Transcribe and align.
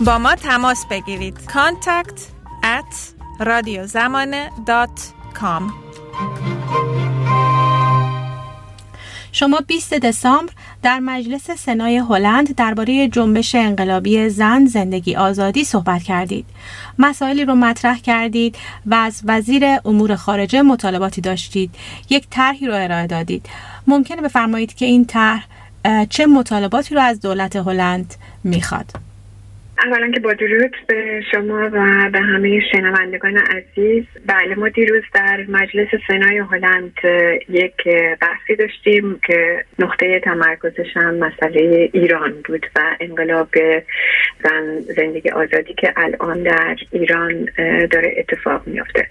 با 0.00 0.18
ما 0.18 0.34
تماس 0.34 0.86
بگیرید 0.90 1.38
contact 1.46 2.20
at 2.62 2.94
radiozamane.com 3.40 5.62
شما 9.32 9.60
20 9.66 9.94
دسامبر 9.94 10.52
در 10.82 10.98
مجلس 10.98 11.50
سنای 11.50 11.96
هلند 11.96 12.54
درباره 12.54 13.08
جنبش 13.08 13.54
انقلابی 13.54 14.28
زن 14.28 14.66
زندگی 14.66 15.16
آزادی 15.16 15.64
صحبت 15.64 16.02
کردید. 16.02 16.46
مسائلی 16.98 17.44
رو 17.44 17.54
مطرح 17.54 17.98
کردید 17.98 18.56
و 18.86 18.94
از 18.94 19.22
وزیر 19.24 19.64
امور 19.84 20.16
خارجه 20.16 20.62
مطالباتی 20.62 21.20
داشتید. 21.20 21.74
یک 22.10 22.26
طرحی 22.30 22.66
رو 22.66 22.74
ارائه 22.74 23.06
دادید. 23.06 23.46
ممکنه 23.86 24.22
بفرمایید 24.22 24.74
که 24.74 24.86
این 24.86 25.04
طرح 25.04 25.46
چه 26.10 26.26
مطالباتی 26.26 26.94
رو 26.94 27.00
از 27.00 27.20
دولت 27.20 27.56
هلند 27.56 28.14
می‌خواد؟ 28.44 29.07
اولا 29.84 30.10
که 30.10 30.20
با 30.20 30.32
درود 30.32 30.76
به 30.86 31.22
شما 31.32 31.70
و 31.72 32.10
به 32.12 32.20
همه 32.20 32.60
شنوندگان 32.72 33.36
عزیز. 33.36 34.04
بله 34.26 34.54
ما 34.54 34.68
دیروز 34.68 35.02
در 35.14 35.44
مجلس 35.48 35.88
سنای 36.08 36.38
هلند 36.38 36.92
یک 37.48 37.84
بحثی 38.20 38.56
داشتیم 38.58 39.20
که 39.26 39.64
نقطه 39.78 40.20
تمرکزش 40.20 40.96
هم 40.96 41.14
مسئله 41.14 41.90
ایران 41.92 42.34
بود 42.44 42.66
و 42.76 42.96
انقلاب 43.00 43.48
زن 44.44 44.80
زندگی 44.96 45.30
آزادی 45.30 45.74
که 45.74 45.92
الان 45.96 46.42
در 46.42 46.76
ایران 46.92 47.48
داره 47.90 48.14
اتفاق 48.16 48.62
میافته. 48.66 49.06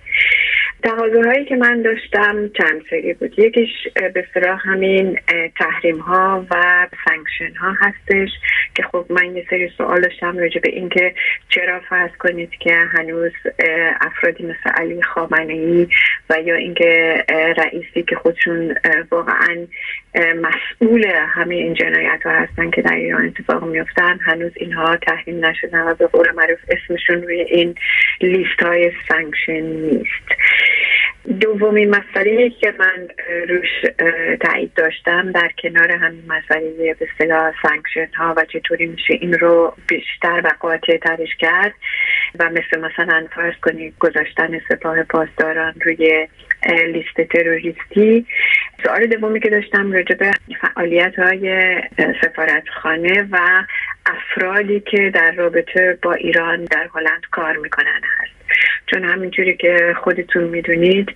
تقاضاهایی 0.84 1.46
که 1.46 1.56
من 1.56 1.82
داشتم 1.82 2.48
چند 2.48 2.82
سری 2.90 3.14
بود. 3.14 3.40
یکیش 3.40 3.70
به 4.14 4.26
اصطلاح 4.34 4.60
همین 4.64 5.20
تحریم 5.60 6.00
ها 6.00 6.46
و 6.52 6.88
sanction 7.06 7.56
ها 7.56 7.74
هستش 7.80 8.30
که 8.76 8.84
خب 8.84 9.06
من 9.10 9.36
یه 9.36 9.46
سری 9.50 9.72
سوال 9.78 10.02
داشتم 10.02 10.38
راجع 10.38 10.60
به 10.60 10.70
اینکه 10.70 11.14
چرا 11.50 11.80
فرض 11.80 12.12
کنید 12.20 12.50
که 12.60 12.76
هنوز 12.76 13.32
افرادی 14.02 14.44
مثل 14.44 14.70
علی 14.74 15.02
خامنه 15.02 15.54
ای 15.54 15.88
و 16.30 16.42
یا 16.42 16.56
اینکه 16.56 17.24
رئیسی 17.58 18.04
که 18.04 18.16
خودشون 18.16 18.76
واقعا 19.12 19.68
مسئول 20.18 21.06
همه 21.06 21.56
این 21.56 21.74
جنایت 21.74 22.20
ها 22.26 22.32
هستن 22.32 22.72
که 22.72 22.82
در 22.82 22.96
ایران 22.96 23.26
اتفاق 23.26 23.64
میفتن. 23.64 24.20
هنوز 24.22 24.52
اینها 24.56 24.98
تحریم 24.98 25.46
نشدن 25.46 25.82
و 25.82 25.96
به 25.96 26.08
قول 26.08 26.32
معروف 26.32 26.60
اسمشون 26.70 27.22
روی 27.22 27.42
این 27.42 27.76
لیست 28.22 28.64
های 28.64 28.92
sanction 29.10 29.62
نیست. 29.62 30.28
دومین 31.40 31.90
مسئله 31.90 32.50
که 32.50 32.74
من 32.80 33.08
روش 33.50 33.92
تایید 34.42 34.74
داشتم 34.74 35.32
در 35.32 35.52
کنار 35.64 35.92
همین 35.92 36.24
مسئله 36.28 36.96
به 37.00 37.08
اصطلاح 37.12 37.54
سانکشن 37.64 38.08
ها 38.16 38.34
و 38.38 38.46
چطوری 38.46 38.86
میشه 38.86 39.14
این 39.14 39.34
رو 39.34 39.74
بیشتر 39.88 40.42
و 40.44 40.52
قاطع 40.60 40.98
ترش 40.98 41.36
کرد 41.40 41.74
و 42.40 42.50
مثل 42.50 42.80
مثلا 42.80 43.28
فرض 43.36 43.54
کنید 43.62 43.94
گذاشتن 44.00 44.60
سپاه 44.70 45.04
پاسداران 45.04 45.74
روی 45.86 46.28
لیست 46.88 47.22
تروریستی. 47.22 48.26
سوال 48.84 49.06
دومی 49.08 49.40
که 49.40 49.50
داشتم 49.50 49.92
راجع 49.92 50.16
به 50.16 50.32
فعالیت 50.62 51.20
های 51.20 51.76
سفارتخانه 52.22 53.28
و 53.32 53.64
افرادی 54.06 54.80
که 54.80 55.12
در 55.14 55.32
رابطه 55.32 55.98
با 56.02 56.14
ایران 56.14 56.66
در 56.66 56.90
هلند 56.96 57.22
کار 57.32 57.58
می‌کنن 57.58 58.02
هست. 58.04 58.34
چون 58.88 59.04
همینجوری 59.04 59.58
که 59.58 59.96
خودتون 60.04 60.44
می‌دونید 60.44 61.16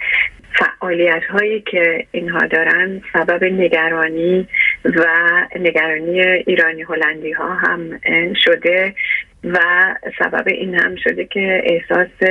فعالیت 0.53 1.23
هایی 1.23 1.61
که 1.61 2.07
اینها 2.11 2.47
دارن 2.47 3.01
سبب 3.13 3.43
نگرانی 3.43 4.47
و 4.85 5.05
نگرانی 5.59 6.21
ایرانی 6.21 6.81
هلندی 6.81 7.31
ها 7.31 7.53
هم 7.53 7.99
شده 8.45 8.93
و 9.43 9.59
سبب 10.19 10.47
این 10.47 10.75
هم 10.75 10.95
شده 10.95 11.25
که 11.25 11.61
احساس 11.65 12.29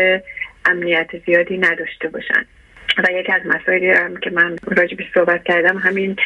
امنیت 0.65 1.11
زیادی 1.27 1.59
نداشته 1.59 2.09
باشن. 2.09 2.45
و 2.99 3.13
یکی 3.13 3.33
از 3.33 3.43
مسائلی 3.45 3.91
هم 3.91 4.17
که 4.17 4.31
من 4.31 4.57
راجبش 4.67 5.05
صحبت 5.15 5.45
کردم 5.45 5.79
همین 5.79 6.17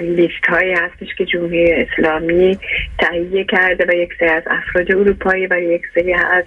لیست 0.00 0.46
هایی 0.48 0.72
هستش 0.72 1.14
که 1.18 1.24
جمهوری 1.24 1.72
اسلامی 1.72 2.58
تهیه 2.98 3.44
کرده 3.44 3.86
و 3.88 3.94
یک 3.94 4.10
سری 4.20 4.28
از 4.28 4.42
افراد 4.46 4.92
اروپایی 4.92 5.46
و 5.46 5.60
یک 5.60 5.82
سری 5.94 6.14
از 6.14 6.44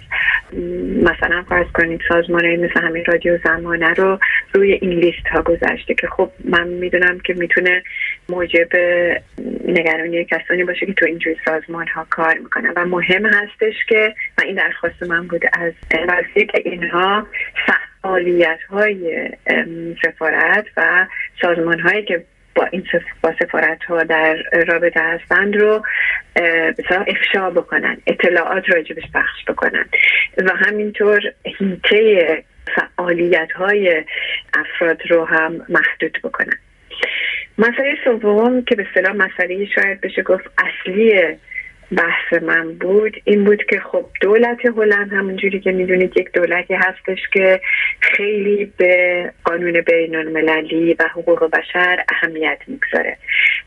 مثلا 1.02 1.42
فرض 1.48 1.66
کنید 1.74 2.00
مثل 2.40 2.80
همین 2.80 3.04
رادیو 3.04 3.38
زمانه 3.44 3.94
رو 3.94 4.18
روی 4.54 4.72
این 4.72 4.90
لیست 4.90 5.26
ها 5.26 5.42
گذاشته 5.42 5.94
که 5.94 6.06
خب 6.06 6.30
من 6.44 6.68
می‌دونم 6.68 7.18
که 7.18 7.34
می‌تونه 7.34 7.82
موجب 8.28 8.68
نگرانی 9.68 10.24
کسانی 10.24 10.64
باشه 10.64 10.86
که 10.86 10.92
تو 10.92 11.06
اینجور 11.06 11.34
سازمان 11.44 11.86
ها 11.86 12.06
کار 12.10 12.38
می‌کنن. 12.38 12.72
و 12.76 12.84
مهم 12.84 13.26
هستش 13.26 13.74
که 13.88 14.14
و 14.38 14.42
این 14.42 14.54
درخواست 14.54 15.02
من 15.02 15.26
بوده 15.26 15.50
از 15.52 15.72
وزیر 16.08 16.46
که 16.46 16.62
اینها 16.64 17.26
فعالیت 18.02 18.58
های 18.70 19.28
سفارت 20.02 20.64
و 20.76 21.06
سازمان 21.42 21.80
هایی 21.80 22.04
که 22.04 22.24
با 22.54 22.64
این 22.64 22.84
با 23.22 23.34
سفارت 23.42 23.84
ها 23.84 24.02
در 24.02 24.36
رابطه 24.68 25.00
هستند 25.00 25.56
رو 25.56 25.82
افشا 26.90 27.50
بکنن 27.50 27.96
اطلاعات 28.06 28.70
راجبش 28.70 29.02
بخش 29.14 29.44
بکنن. 29.48 29.84
و 30.36 30.50
همینطور 30.56 31.20
هیته 31.44 32.42
فعالیت 32.74 33.52
های 33.52 34.04
افراد 34.54 35.02
رو 35.10 35.24
هم 35.24 35.66
محدود 35.68 36.18
بکنن. 36.24 36.58
مسئله 37.58 37.96
سوم 38.04 38.64
که 38.64 38.74
به 38.74 38.86
صلاح 38.94 39.12
مسئله 39.12 39.66
شاید 39.74 40.00
بشه 40.00 40.22
گفت 40.22 40.44
اصلی 40.58 41.36
بحث 41.96 42.42
من 42.42 42.74
بود 42.74 43.16
این 43.24 43.44
بود 43.44 43.62
که 43.70 43.80
خب 43.80 44.06
دولت 44.20 44.58
هلند 44.76 45.12
همونجوری 45.12 45.60
که 45.60 45.72
می‌دونید 45.72 46.16
یک 46.16 46.32
دولتی 46.32 46.74
هستش 46.74 47.18
که 47.32 47.60
خیلی 48.00 48.72
به 48.76 49.32
قانون 49.44 49.80
بین 49.80 50.16
المللی 50.16 50.94
و 50.94 51.04
حقوق 51.12 51.50
بشر 51.50 52.04
اهمیت 52.08 52.58
می‌گذاره. 52.66 53.16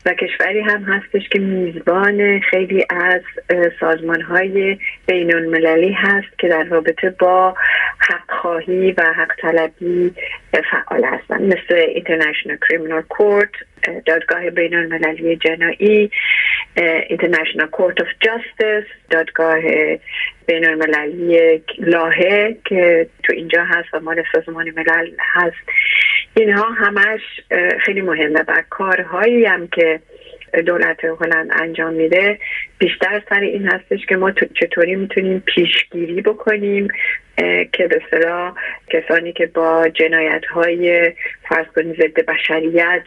و 0.06 0.14
کشوری 0.14 0.60
هم 0.60 0.82
هستش 0.82 1.28
که 1.28 1.38
میزبان 1.38 2.40
خیلی 2.40 2.86
از 2.90 3.22
سازمان 3.80 4.20
های 4.20 4.78
بین 5.06 5.34
المللی 5.34 5.92
هست 5.92 6.38
که 6.38 6.48
در 6.48 6.64
رابطه 6.64 7.10
با 7.10 7.54
حق 7.98 8.30
خواهی 8.40 8.92
و 8.92 9.02
حق 9.02 9.32
طلبی 9.40 10.14
فعال 10.70 11.04
هستن. 11.04 11.42
مثل 11.42 11.94
International 11.94 12.58
Criminal 12.66 13.16
Court 13.16 13.64
دادگاه 14.06 14.50
بین 14.50 14.74
المللی 14.74 15.36
جنایی 15.36 16.10
International 17.10 17.68
Court 17.76 18.04
of 18.04 18.08
Justice 18.24 18.88
دادگاه 19.10 19.60
بین 20.46 20.66
المللی 20.66 21.62
لاهه 21.78 22.56
که 22.64 23.06
تو 23.22 23.32
اینجا 23.32 23.64
هست 23.64 23.94
و 23.94 24.00
مال 24.00 24.22
سازمان 24.32 24.70
ملل 24.70 25.10
هست. 25.18 25.56
اینها 26.34 26.70
همش 26.70 27.20
خیلی 27.80 28.00
مهمه 28.00 28.44
و 28.48 28.62
کارهایی 28.70 29.44
هم 29.44 29.68
که 29.68 30.00
دولت 30.66 31.04
هلند 31.04 31.50
انجام 31.52 31.92
میده 31.92 32.38
بیشتر 32.78 33.22
سر 33.28 33.40
این 33.40 33.68
هستش 33.68 34.06
که 34.06 34.16
ما 34.16 34.30
چطوری 34.30 34.96
می‌تونیم 34.96 35.42
پیشگیری 35.46 36.20
بکنیم 36.20 36.88
که 37.72 37.86
به 37.88 38.02
صلاح 38.10 38.54
کسانی 38.90 39.32
که 39.32 39.46
با 39.46 39.88
جنایت 39.88 40.44
های 40.44 41.12
فرض 41.48 41.66
کنید 41.66 41.96
ضد 41.96 42.26
بشریت 42.26 43.04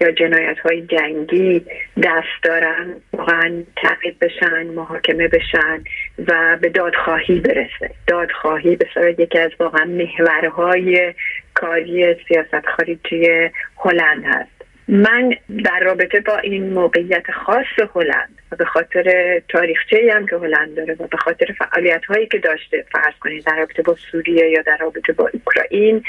یا 0.00 0.10
جنایت 0.10 0.58
های 0.58 0.82
جنگی 0.82 1.66
دست 2.02 2.42
دارن 2.42 2.94
واقعا 3.12 3.62
تعقیب 3.76 4.16
بشن 4.20 4.66
محاکمه 4.66 5.28
بشن 5.28 5.84
و 6.28 6.58
به 6.60 6.68
دادخواهی 6.68 7.40
برسه. 7.40 7.90
دادخواهی 8.06 8.76
به 8.76 8.86
صورت 8.94 9.20
یکی 9.20 9.38
از 9.38 9.50
واقعا 9.60 9.84
محورهای 9.84 11.14
کاری 11.60 12.16
سیاست 12.28 12.66
خارجی 12.76 13.50
هلند 13.76 14.24
هست. 14.24 14.56
من 14.88 15.34
در 15.64 15.80
رابطه 15.80 16.20
با 16.20 16.38
این 16.38 16.72
موقعیت 16.72 17.30
خاص 17.30 17.88
هلند 17.94 18.38
و 18.52 18.56
به 18.56 18.64
خاطر 18.64 19.38
تاریخچه 19.48 20.12
هم 20.14 20.26
که 20.26 20.36
هلند 20.36 20.74
داره 20.74 20.96
و 21.00 21.06
به 21.06 21.16
خاطر 21.16 21.54
فعالیت 21.58 22.04
هایی 22.04 22.26
که 22.26 22.38
داشته 22.38 22.84
فرض 22.92 23.14
کنید 23.20 23.44
در 23.44 23.56
رابطه 23.56 23.82
با 23.82 23.96
سوریه 24.12 24.50
یا 24.50 24.62
در 24.62 24.76
رابطه 24.76 25.12
با 25.12 25.30
اوکراین 25.32 26.02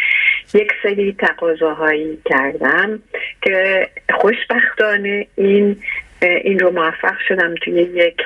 یک 0.53 0.71
سری 0.83 1.15
تقاضاهایی 1.19 2.19
کردم 2.25 2.99
که 3.41 3.87
خوشبختانه 4.09 5.27
این 5.35 5.77
این 6.21 6.59
رو 6.59 6.71
موفق 6.71 7.17
شدم 7.27 7.55
توی 7.55 7.73
یک 7.73 8.17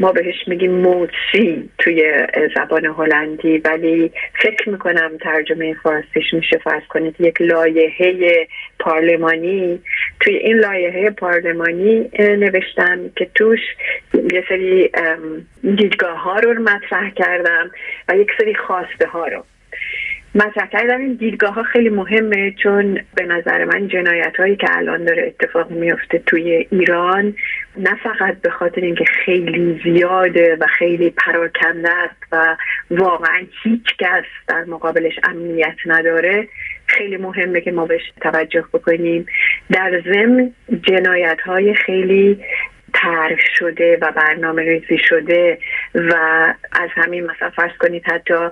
ما 0.00 0.12
بهش 0.12 0.34
میگیم 0.46 0.70
موسی 0.70 1.70
توی 1.78 2.26
زبان 2.56 2.84
هلندی 2.84 3.58
ولی 3.58 4.12
فکر 4.42 4.68
می‌کنم 4.68 5.10
ترجمه 5.20 5.74
فارسیش 5.74 6.34
میشه 6.34 6.58
فرض 6.58 6.82
کنید 6.88 7.16
یک 7.18 7.40
لایحه 7.40 8.46
پارلمانی. 8.78 9.80
توی 10.20 10.36
این 10.36 10.56
لایحه 10.56 11.10
پارلمانی 11.10 12.10
نوشتم 12.18 13.10
که 13.16 13.30
توش 13.34 13.60
یه 14.32 14.44
سری 14.48 14.90
دیدگاه 15.62 16.22
ها 16.22 16.38
رو 16.38 16.62
مطرح 16.62 17.10
کردم 17.10 17.70
و 18.08 18.16
یک 18.16 18.28
سری 18.38 18.54
خواسته 18.54 19.06
ها 19.06 19.26
رو. 19.26 19.44
مطرح 20.34 20.66
کردم 20.66 21.00
این 21.00 21.14
دیدگاه 21.14 21.54
ها 21.54 21.62
خیلی 21.62 21.88
مهمه 21.88 22.54
چون 22.62 23.00
به 23.14 23.24
نظر 23.24 23.64
من 23.64 23.88
جنایت 23.88 24.36
هایی 24.36 24.56
که 24.56 24.66
الان 24.70 25.04
داره 25.04 25.26
اتفاق 25.26 25.70
میفته 25.70 26.22
توی 26.26 26.66
ایران 26.70 27.34
نه 27.76 27.96
فقط 28.02 28.40
به 28.40 28.50
خاطر 28.50 28.80
اینکه 28.80 29.04
خیلی 29.04 29.80
زیاده 29.84 30.56
و 30.60 30.66
خیلی 30.78 31.10
پراکنده 31.10 31.90
است 31.90 32.22
و 32.32 32.56
واقعا 32.90 33.42
هیچ 33.62 33.96
کس 33.98 34.24
در 34.48 34.64
مقابلش 34.64 35.18
امنیت 35.24 35.76
نداره 35.86 36.48
خیلی 36.86 37.16
مهمه 37.16 37.60
که 37.60 37.70
ما 37.70 37.86
بهش 37.86 38.12
توجه 38.20 38.64
بکنیم. 38.72 39.26
در 39.70 40.02
ضمن 40.12 40.52
جنایت 40.82 41.40
های 41.40 41.74
خیلی 41.74 42.38
طرح 43.02 43.38
شده 43.58 43.98
و 44.00 44.12
برنامه 44.12 44.62
ریزی 44.62 44.98
شده 45.08 45.58
و 45.94 46.14
از 46.72 46.90
همین 46.94 47.24
مثلا 47.24 47.50
فرض 47.50 47.72
کنید 47.78 48.02
حتی 48.06 48.48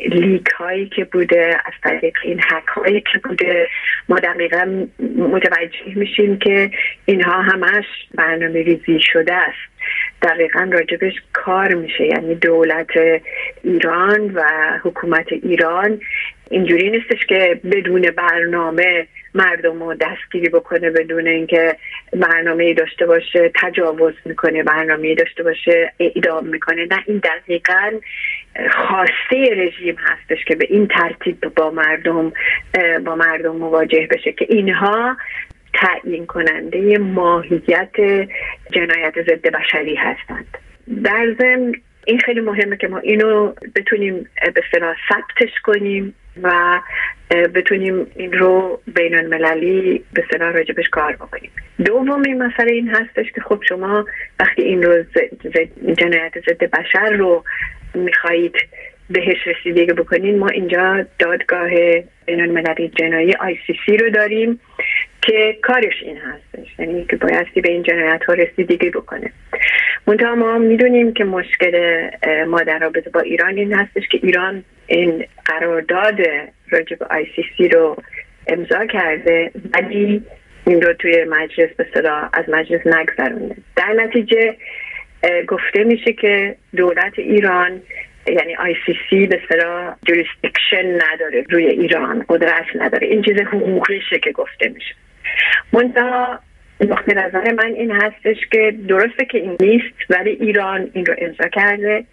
لیک 0.00 0.48
هایی 0.48 0.86
که 0.88 1.04
بوده 1.04 1.56
از 1.64 1.72
طریق 1.82 2.14
این 2.24 2.40
حک 2.40 2.66
هایی 2.66 3.00
که 3.00 3.18
بوده 3.18 3.68
ما 4.08 4.16
دقیقا 4.16 4.86
متوجه 5.18 5.94
میشیم 5.96 6.38
که 6.38 6.70
اینها 7.04 7.42
همش 7.42 7.84
برنامه 8.14 8.62
ریزی 8.62 9.00
شده 9.12 9.34
است. 9.34 9.68
دقیقا 10.22 10.70
راجبش 10.72 11.14
کار 11.32 11.74
میشه. 11.74 12.04
یعنی 12.06 12.34
دولت 12.34 12.90
ایران 13.64 14.30
و 14.34 14.42
حکومت 14.82 15.32
ایران 15.32 16.00
اینجوری 16.50 16.90
نیستش 16.90 17.26
که 17.26 17.60
بدون 17.64 18.10
برنامه 18.16 19.06
مردم 19.34 19.82
رو 19.82 19.94
دستگیری 19.94 20.48
بکنه 20.48 20.90
بدون 20.90 21.26
اینکه 21.26 21.76
برنامه 22.12 22.64
ای 22.64 22.74
داشته 22.74 23.06
باشه 23.06 23.50
تجاوز 23.62 24.14
می‌کنه 24.24 24.62
برنامه 24.62 25.08
ای 25.08 25.14
داشته 25.14 25.42
باشه 25.42 25.92
اعدام 26.00 26.46
می‌کنه. 26.46 26.86
نه 26.90 27.04
این 27.06 27.18
دقیقا 27.24 27.90
خواسته 28.70 29.54
رژیم 29.56 29.96
هستش 29.98 30.44
که 30.44 30.54
به 30.54 30.66
این 30.70 30.86
ترتیب 30.86 31.40
با 31.56 31.70
مردم 31.70 32.32
با 33.04 33.16
مردم 33.16 33.56
مواجه 33.56 34.08
بشه 34.10 34.32
که 34.32 34.46
اینها 34.48 35.16
تعیین 35.74 36.26
کننده 36.26 36.98
ماهیت 36.98 37.96
جنایت 38.72 39.22
ضد 39.22 39.46
بشری 39.46 39.94
هستند. 39.94 40.58
در 41.04 41.34
ضمن 41.38 41.72
این 42.08 42.18
خیلی 42.18 42.40
مهمه 42.40 42.76
که 42.76 42.88
ما 42.88 42.98
اینو 42.98 43.52
بتونیم 43.74 44.26
به 44.54 44.62
صلاح 44.72 44.96
ثبتش 45.08 45.60
کنیم 45.64 46.14
و 46.42 46.80
بتونیم 47.54 48.06
این 48.16 48.32
رو 48.32 48.80
بین 48.86 49.18
المللی 49.18 50.04
به 50.12 50.24
صلاح 50.32 50.52
راجبش 50.52 50.88
کار 50.88 51.12
بکنیم. 51.12 51.50
دومی 51.84 52.34
مسئله 52.34 52.72
این 52.72 52.88
هستش 52.88 53.32
که 53.32 53.40
خب 53.40 53.62
شما 53.68 54.06
وقتی 54.40 54.62
این 54.62 54.82
رو 54.82 55.04
جنایت 55.98 56.32
ضد 56.40 56.64
بشر 56.64 57.10
رو 57.10 57.44
می‌خواهید 57.94 58.54
بهش 59.10 59.46
رسیدگی 59.46 59.92
بکنین 59.92 60.38
ما 60.38 60.48
اینجا 60.48 61.06
دادگاه 61.18 61.70
بین 62.26 62.40
المللی 62.40 62.88
جنایی 62.88 63.34
سی 63.86 63.96
رو 63.96 64.10
داریم 64.10 64.60
که 65.22 65.58
کارش 65.62 66.02
این 66.02 66.16
هستش. 66.16 66.78
یعنی 66.78 67.04
که 67.04 67.16
بایستی 67.16 67.60
به 67.60 67.68
این 67.70 67.82
جنایت 67.82 68.24
ها 68.24 68.32
رسیدگی 68.32 68.90
بکنه. 68.90 69.32
منتها 70.08 70.34
ما 70.34 70.58
می‌دونیم 70.58 71.12
که 71.12 71.24
مشکل 71.24 72.06
ما 72.46 72.62
در 72.62 72.78
رابطه 72.78 73.10
با 73.10 73.20
ایران 73.20 73.58
این 73.58 73.72
هستش 73.72 74.08
که 74.08 74.18
ایران 74.22 74.64
این 74.86 75.24
قرارداد 75.44 76.20
راجع 76.70 76.96
به 76.96 77.06
آی 77.10 77.26
سی 77.36 77.44
سی 77.56 77.68
رو 77.68 77.96
امضا 78.46 78.86
کرده 78.86 79.50
ولی 79.74 80.22
این 80.66 80.82
رو 80.82 80.92
توی 80.92 81.24
مجلس 81.24 81.70
به 81.76 81.86
از 82.32 82.44
مجلس 82.48 82.86
نگذرونده. 82.86 83.56
در 83.76 83.92
نتیجه 83.92 84.56
گفته 85.48 85.84
میشه 85.84 86.12
که 86.12 86.56
دولت 86.76 87.18
ایران 87.18 87.82
یعنی 88.26 88.56
ICC 88.56 89.26
به 89.26 89.40
اصطلاح 89.48 89.94
jurisdiction 90.06 90.94
نداره 90.94 91.44
روی 91.50 91.66
ایران 91.66 92.24
قدرت 92.28 92.66
نداره. 92.74 93.06
این 93.06 93.22
چیز 93.22 93.36
حقوقیشه 93.40 94.18
که 94.18 94.32
گفته 94.32 94.68
میشه. 94.68 94.94
منتها 95.72 96.40
نقطه 96.80 97.14
نظر 97.14 97.52
من 97.52 97.74
این 97.74 97.90
هستش 97.90 98.36
که 98.52 98.74
درسته 98.88 99.24
که 99.24 99.38
این 99.38 99.56
نیست 99.60 100.10
ولی 100.10 100.30
ایران 100.30 100.90
این 100.92 101.06
رو 101.06 101.14
امضا 101.18 101.48
کرده. 101.48 102.04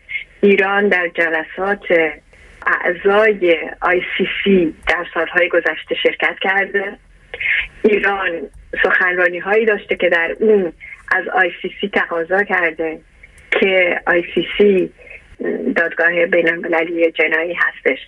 ایران 0.42 0.88
در 0.88 1.08
جلسات 1.08 2.12
اعضای 2.68 3.58
ICC 3.82 4.76
در 4.88 5.06
سالهای 5.14 5.50
گذشته 5.50 5.96
شرکت 6.04 6.36
کرده. 6.42 6.98
ایران 7.84 8.30
سخنرانی 8.84 9.40
هایی 9.40 9.66
داشته 9.66 9.96
که 9.96 10.10
در 10.10 10.36
اون 10.40 10.74
از 11.12 11.28
آی 11.28 11.52
سی 11.62 11.72
سی 11.82 11.88
تقاضا 11.88 12.44
کرده 12.44 13.00
که 13.52 14.02
آی 14.08 14.24
سی 14.36 14.48
سی 14.58 14.90
دادگاه 15.76 16.26
بین 16.26 16.50
المللی 16.50 17.12
جنایی 17.12 17.54
هستش. 17.54 18.00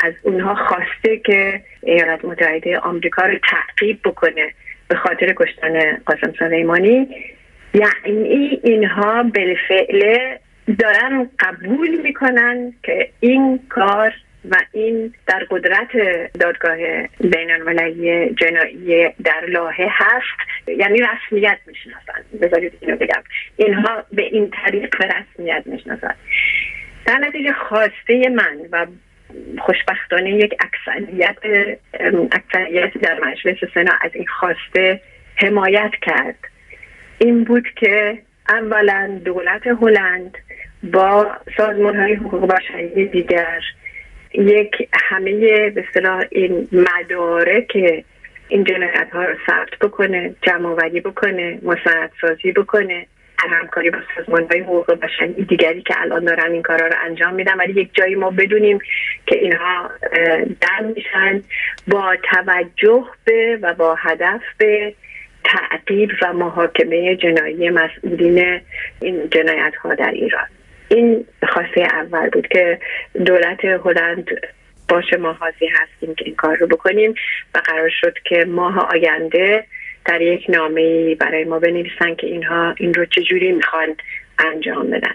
از 0.00 0.14
اونها 0.22 0.54
خواسته 0.54 1.16
که 1.16 1.60
ایالات 1.82 2.24
متحده 2.24 2.78
آمریکا 2.78 3.22
رو 3.22 3.38
تعقیب 3.50 4.00
بکنه. 4.04 4.52
به 4.88 4.96
خاطر 4.96 5.34
کشتن 5.36 5.96
قاسم 5.96 6.32
سلیمانی. 6.38 7.08
یعنی 7.74 8.60
اینها 8.64 9.22
بالفعل 9.22 10.18
دارن 10.78 11.30
قبول 11.38 12.00
می‌کنن 12.02 12.72
که 12.82 13.10
این 13.20 13.60
کار 13.68 14.12
و 14.50 14.56
این 14.72 15.14
در 15.26 15.46
قدرت 15.50 15.88
دادگاه 16.40 16.76
بین 17.20 17.50
المللی 17.50 18.34
جنایی 18.34 19.08
در 19.24 19.44
لاهه 19.48 19.88
هست. 19.90 20.68
یعنی 20.78 20.98
رسمیت 20.98 21.58
می‌شناسن. 21.66 22.24
بذارید 22.42 22.72
اینو 22.80 22.96
بگم. 22.96 23.22
اینها 23.56 24.04
به 24.12 24.22
این 24.22 24.50
طریق 24.50 24.98
به 24.98 25.06
رسمیت 25.06 25.62
می‌شناسن. 25.66 26.14
در 27.06 27.18
نتیجه 27.18 27.52
خواسته 27.52 28.28
من 28.28 28.58
و 28.72 28.86
خوشبختانه 29.58 30.30
یک 30.30 30.54
اکثریت 30.60 31.36
اکثریت 32.32 32.98
در 32.98 33.20
مجلس 33.20 33.56
سنا 33.74 33.92
از 34.00 34.10
این 34.14 34.26
خواسته 34.26 35.00
حمایت 35.36 35.90
کرد. 36.02 36.38
این 37.18 37.44
بود 37.44 37.68
که 37.76 38.18
اولا 38.48 39.20
دولت 39.24 39.66
هلند 39.66 40.38
با 40.82 41.26
سازمان 41.56 41.96
های 41.96 42.14
حقوق 42.14 42.54
بشری 42.54 43.06
دیگر 43.06 43.60
یک 44.34 44.88
همه 44.92 45.70
به 45.70 45.84
صلاح 45.94 46.24
این 46.30 46.68
مدارک 46.72 47.76
این 48.48 48.64
جنایت 48.64 49.08
ها 49.12 49.24
رو 49.24 49.34
ثبت 49.46 49.78
بکنه 49.80 50.34
جمع 50.42 50.74
بکنه 51.00 51.58
سازی 52.20 52.52
بکنه. 52.52 53.06
همکاری 53.38 53.90
با 53.90 53.98
سازمان 54.16 54.46
های 54.50 54.60
حقوق 54.60 54.92
بشری 54.92 55.44
دیگری 55.44 55.82
که 55.82 55.94
الان 56.00 56.24
دارن 56.24 56.52
این 56.52 56.62
کارا 56.62 56.86
رو 56.86 56.94
انجام 57.04 57.34
میدن. 57.34 57.56
ولی 57.56 57.80
یک 57.80 57.90
جایی 57.94 58.14
ما 58.14 58.30
بدونیم 58.30 58.78
که 59.26 59.36
اینها 59.36 59.90
در 60.60 60.80
میشن 60.94 61.42
با 61.88 62.16
توجه 62.16 63.04
به 63.24 63.58
و 63.62 63.74
با 63.74 63.94
هدف 63.94 64.40
به 64.58 64.94
تعقیب 65.44 66.10
و 66.22 66.32
محاکمه 66.32 67.16
جنایی 67.16 67.70
مسئولین 67.70 68.60
این 69.00 69.30
جنایت 69.30 69.74
ها 69.74 69.94
در 69.94 70.10
ایران. 70.10 70.46
این 70.88 71.26
خواسته 71.48 71.80
اول 71.80 72.30
بود 72.30 72.48
که 72.48 72.78
دولت 73.26 73.64
هلند 73.64 74.30
باشه 74.88 75.16
ما 75.16 75.32
هستیم 75.32 76.14
که 76.14 76.24
این 76.24 76.34
کار 76.34 76.56
رو 76.56 76.66
بکنیم 76.66 77.14
و 77.54 77.58
قرار 77.58 77.90
شد 78.00 78.18
که 78.24 78.44
ماه 78.44 78.78
آینده 78.78 79.64
در 80.06 80.20
یک 80.22 80.46
نامه 80.48 81.14
برای 81.14 81.44
ما 81.44 81.58
بنویسن 81.58 82.14
که 82.14 82.26
اینها 82.26 82.74
این 82.78 82.94
رو 82.94 83.04
چجوری 83.04 83.52
می‌خوان 83.52 83.96
انجام 84.38 84.90
بدن. 84.90 85.14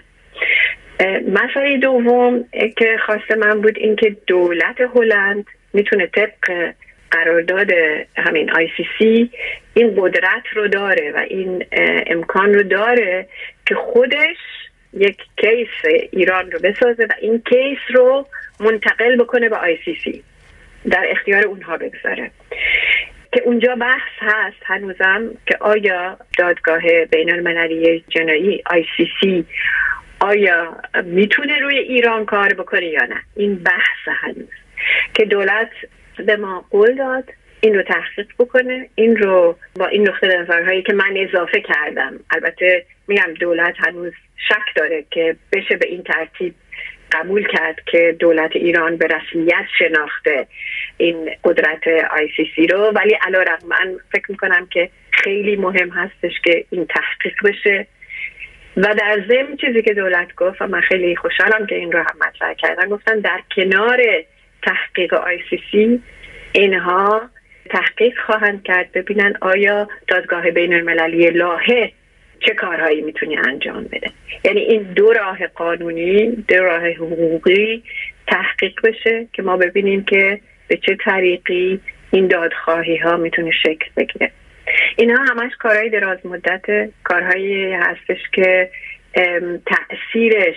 مسئله 1.32 1.78
دوم 1.78 2.44
که 2.76 2.96
خواسته 3.06 3.34
من 3.34 3.60
بود 3.60 3.78
اینکه 3.78 4.16
دولت 4.26 4.80
هلند 4.94 5.44
می‌تونه 5.72 6.06
طبق 6.06 6.72
قرارداد 7.10 7.70
همین 8.16 8.50
ICC 8.98 9.30
این 9.74 9.94
قدرت 9.96 10.42
رو 10.54 10.68
داره 10.68 11.12
و 11.12 11.16
این 11.16 11.64
امکان 12.06 12.54
رو 12.54 12.62
داره 12.62 13.26
که 13.66 13.74
خودش 13.74 14.36
یک 14.92 15.16
case 15.36 16.08
ایران 16.12 16.50
رو 16.50 16.58
بسازه 16.58 17.04
و 17.04 17.12
این 17.20 17.42
case 17.48 17.78
رو 17.94 18.26
منتقل 18.60 19.16
بکنه 19.16 19.48
به 19.48 19.56
ICC. 20.04 20.22
در 20.90 21.06
اختیار 21.10 21.46
اونها 21.46 21.76
بگذاره. 21.76 22.30
که 23.32 23.42
اونجا 23.44 23.74
بحث 23.74 24.12
هست 24.20 24.62
هنوزم 24.64 25.30
که 25.46 25.56
آیا 25.60 26.18
دادگاه 26.38 27.04
بین 27.10 27.32
المللی 27.32 28.04
جنایی 28.08 28.62
ICC 29.20 29.44
آیا 30.20 30.76
می‌تونه 31.04 31.58
روی 31.58 31.78
ایران 31.78 32.24
کار 32.24 32.48
بکنه 32.48 32.86
یا 32.86 33.04
نه؟ 33.04 33.22
این 33.36 33.54
بحث 33.54 34.16
هنوز. 34.20 34.48
که 35.14 35.24
دولت 35.24 35.70
به 36.26 36.36
ما 36.36 36.64
قول 36.70 36.94
داد 36.94 37.24
این 37.60 37.74
رو 37.74 37.82
تحقیق 37.82 38.26
بکنه 38.38 38.88
این 38.94 39.16
رو 39.16 39.56
با 39.76 39.86
این 39.86 40.08
نقطه 40.08 40.26
نظرهایی 40.26 40.82
که 40.82 40.92
من 40.92 41.14
اضافه 41.16 41.60
کردم. 41.60 42.20
البته 42.30 42.84
میگم 43.08 43.34
دولت 43.40 43.74
هنوز 43.78 44.12
شک 44.48 44.76
داره 44.76 45.04
که 45.10 45.36
بشه 45.52 45.76
به 45.76 45.88
این 45.88 46.02
ترتیب 46.02 46.54
قبول 47.12 47.46
کرد 47.48 47.76
که 47.86 48.16
دولت 48.18 48.50
ایران 48.56 48.96
به 48.96 49.06
رسمیت 49.06 49.64
شناخته 49.78 50.46
این 50.96 51.30
قدرت 51.44 51.88
آی 51.88 52.28
سی 52.36 52.50
سی 52.56 52.66
رو. 52.66 52.92
ولی 52.94 53.14
علا 53.26 53.44
من 53.68 53.96
فکر 54.12 54.30
می‌کنم 54.30 54.66
که 54.70 54.90
خیلی 55.10 55.56
مهم 55.56 55.90
هستش 55.90 56.32
که 56.44 56.64
این 56.70 56.86
تحقیق 56.86 57.34
بشه. 57.44 57.86
و 58.76 58.94
در 58.98 59.24
ضمن 59.28 59.56
چیزی 59.56 59.82
که 59.82 59.94
دولت 59.94 60.34
گفت 60.34 60.62
و 60.62 60.66
من 60.66 60.80
خیلی 60.80 61.16
خوشحالم 61.16 61.66
که 61.66 61.74
این 61.74 61.92
رو 61.92 61.98
هم 61.98 62.28
مطرح 62.28 62.54
کردن 62.54 62.88
گفتن 62.88 63.20
در 63.20 63.40
کنار 63.56 64.02
تحقیق 64.62 65.14
آی 65.14 65.38
سی 65.50 65.62
سی 65.70 66.02
اینها 66.52 67.22
تحقیق 67.70 68.18
خواهند 68.26 68.62
کرد 68.62 68.92
ببینن 68.92 69.34
آیا 69.40 69.88
دادگاه 70.08 70.50
بین 70.50 70.74
المللی 70.74 71.30
لاهه 71.30 71.92
چه 72.46 72.54
کارهایی 72.54 73.00
می‌تونه 73.00 73.48
انجام 73.48 73.84
بده. 73.84 74.10
یعنی 74.44 74.60
این 74.60 74.82
دو 74.82 75.12
راه 75.12 75.46
قانونی 75.46 76.30
دو 76.30 76.64
راه 76.64 76.88
حقوقی 76.88 77.82
تحقیق 78.26 78.80
بشه 78.84 79.26
که 79.32 79.42
ما 79.42 79.56
ببینیم 79.56 80.04
که 80.04 80.40
به 80.68 80.76
چه 80.76 80.96
طریقی 81.04 81.80
این 82.10 82.26
دادخواهی 82.26 82.96
ها 82.96 83.16
می‌تونه 83.16 83.50
شکل 83.62 83.86
بگیره. 83.96 84.30
اینها 84.96 85.24
همش 85.24 85.52
کارهای 85.58 85.90
دراز 85.90 86.26
مدت 86.26 86.90
کارهایی 87.04 87.72
هستش 87.72 88.18
که 88.32 88.70
تاثیرش 89.66 90.56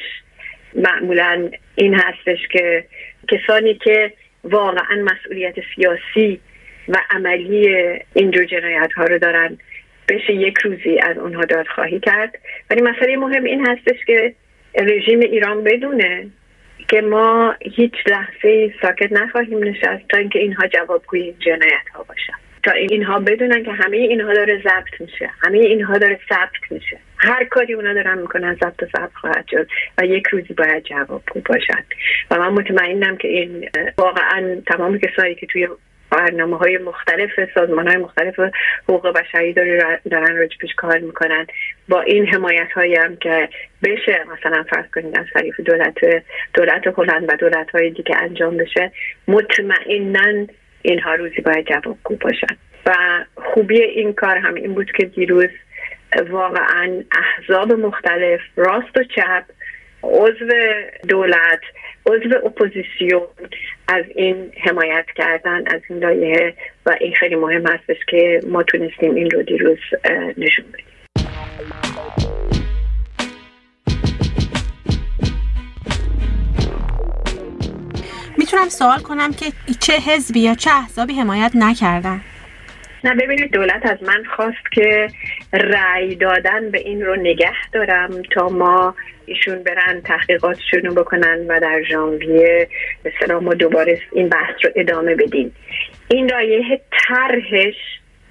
معمولا 0.74 1.50
این 1.76 1.94
هستش 1.94 2.48
که 2.52 2.86
کسانی 3.28 3.74
که 3.74 4.14
واقعا 4.44 5.04
مسئولیت 5.04 5.56
سیاسی 5.76 6.40
و 6.88 6.98
عملی 7.10 7.70
اینجور 8.14 8.46
جنایت 8.46 8.94
ها 8.94 9.06
رو 9.06 9.18
دارن 9.18 9.58
بشه 10.10 10.34
یک 10.34 10.58
روزی 10.58 11.00
از 11.00 11.18
اونها 11.18 11.42
دادخواهی 11.42 12.00
کرد. 12.00 12.40
ولی 12.70 12.82
مسئله 12.82 13.18
مهم 13.18 13.44
این 13.44 13.68
هستش 13.68 14.06
که 14.08 14.34
رژیم 14.80 15.20
ایران 15.20 15.64
بدونه 15.64 16.28
که 16.88 17.02
ما 17.02 17.56
هیچ 17.62 17.94
لحظه 18.08 18.74
ساکت 18.82 19.12
نخواهیم 19.12 19.64
نشست 19.64 20.08
تا 20.10 20.18
اینکه 20.18 20.40
اینها 20.40 20.68
جوابگوی 20.68 21.22
این 21.22 21.36
جنایت 21.40 21.88
ها 21.94 22.04
باشن 22.04 22.34
تا 22.66 22.72
اینها 22.72 23.20
بدونن 23.20 23.64
که 23.64 23.72
همه 23.72 23.98
اینها 23.98 24.34
داره 24.34 24.62
ضبط 24.64 25.02
میشه. 25.02 25.30
همه 25.42 25.58
اینها 25.58 25.98
داره 25.98 26.20
ثبت 26.30 26.72
میشه. 26.72 27.00
هر 27.18 27.46
کاری 27.46 27.74
اونا 27.74 27.94
دارن 27.94 28.18
می‌کنن 28.18 28.54
ضبط 28.54 28.84
و 28.84 28.86
ثبت 28.86 29.14
خواهد 29.14 29.46
شد 29.52 29.68
و 29.98 30.06
یک 30.06 30.28
روزی 30.28 30.54
باید 30.54 30.84
جوابگو 30.84 31.42
باشن 31.46 31.84
و 32.32 32.40
من 32.40 32.50
مطمئنم 32.50 33.18
که 33.18 33.28
این 33.28 33.70
واقعا 33.98 34.62
تمام 34.68 35.00
کسایی 35.00 35.36
که 35.36 35.46
توی 35.46 35.68
برنامه 36.16 36.58
های 36.58 36.78
مختلف 36.78 37.30
سازمان 37.56 37.88
های 37.88 37.98
مختلف 37.98 38.40
حقوق 38.84 39.20
بشری 39.20 39.54
دارن 39.54 40.38
راجبش 40.38 40.76
کار 40.78 40.98
می‌کنن. 40.98 41.48
با 41.90 42.02
این 42.02 42.28
حمایت 42.28 42.72
هایی 42.72 42.96
هم 42.96 43.16
که 43.16 43.50
بشه 43.84 44.24
مثلا 44.34 44.64
فرض 44.64 44.86
کنید 44.96 45.20
از 45.20 45.26
طریق 45.34 45.62
دولت 45.62 45.96
دولت 46.54 46.84
هلند 46.98 47.34
و 47.34 47.38
دولت 47.38 47.70
های 47.70 47.90
دیگه 47.90 48.18
انجام 48.18 48.58
بشه 48.58 48.92
مطمئنا 49.28 50.46
اینها 50.82 51.16
روزی 51.16 51.42
باید 51.42 51.68
جوابگو 51.68 52.16
باشن. 52.16 52.58
و 52.86 52.94
خوبی 53.36 53.82
این 53.82 54.14
کار 54.14 54.38
هم 54.38 54.56
این 54.56 54.74
بود 54.74 54.92
که 54.92 55.06
دیروز 55.06 55.50
واقعا 56.30 57.04
احزاب 57.12 57.74
مختلف 57.74 58.40
راست 58.56 58.98
و 58.98 59.04
چپ 59.04 59.44
عضو 60.06 60.52
دولت 61.10 61.60
عضو 62.06 62.46
اپوزیسیون 62.46 63.28
از 63.88 64.06
این 64.16 64.52
حمایت 64.64 65.06
کردن 65.16 65.64
از 65.68 65.82
این 65.90 66.00
لایه 66.00 66.54
و 66.86 66.98
این 67.02 67.14
خیلی 67.16 67.36
مهم 67.36 67.68
هستش 67.68 67.98
که 68.10 68.42
ما 68.48 68.64
تونستیم 68.64 69.16
این 69.16 69.32
رو 69.32 69.44
دیروز 69.44 69.78
نشون 70.38 70.66
بدیم. 70.74 70.86
می‌تونم 78.38 78.70
سوال 78.70 79.00
کنم 79.00 79.34
که 79.34 79.46
چه 79.80 79.94
حزبی 79.94 80.40
یا 80.40 80.56
چه 80.56 80.72
احزابی 80.72 81.14
حمایت 81.14 81.52
نکردن؟ 81.56 82.22
نه 83.06 83.16
ببینید 83.16 83.52
دولت 83.52 83.86
از 83.86 84.04
من 84.04 84.24
خواست 84.36 84.72
که 84.72 85.08
رأی 85.54 86.16
دادن 86.16 86.72
به 86.72 86.80
این 86.80 87.02
رو 87.02 87.16
نگه 87.16 87.72
دارم 87.74 88.22
تا 88.22 88.50
ما 88.50 88.96
ایشون 89.26 89.64
برن 89.64 90.02
تحقیقاتشون 90.02 90.82
رو 90.82 90.94
بکنن 90.94 91.46
و 91.48 91.60
در 91.60 91.84
ژانویه 91.84 92.68
به 93.04 93.40
ما 93.40 93.54
دوباره 93.54 94.02
این 94.12 94.30
بحث 94.30 94.56
رو 94.64 94.70
ادامه 94.76 95.16
بدیم. 95.16 95.56
این 96.08 96.30
رایه 96.30 96.82
طرحش 97.08 97.76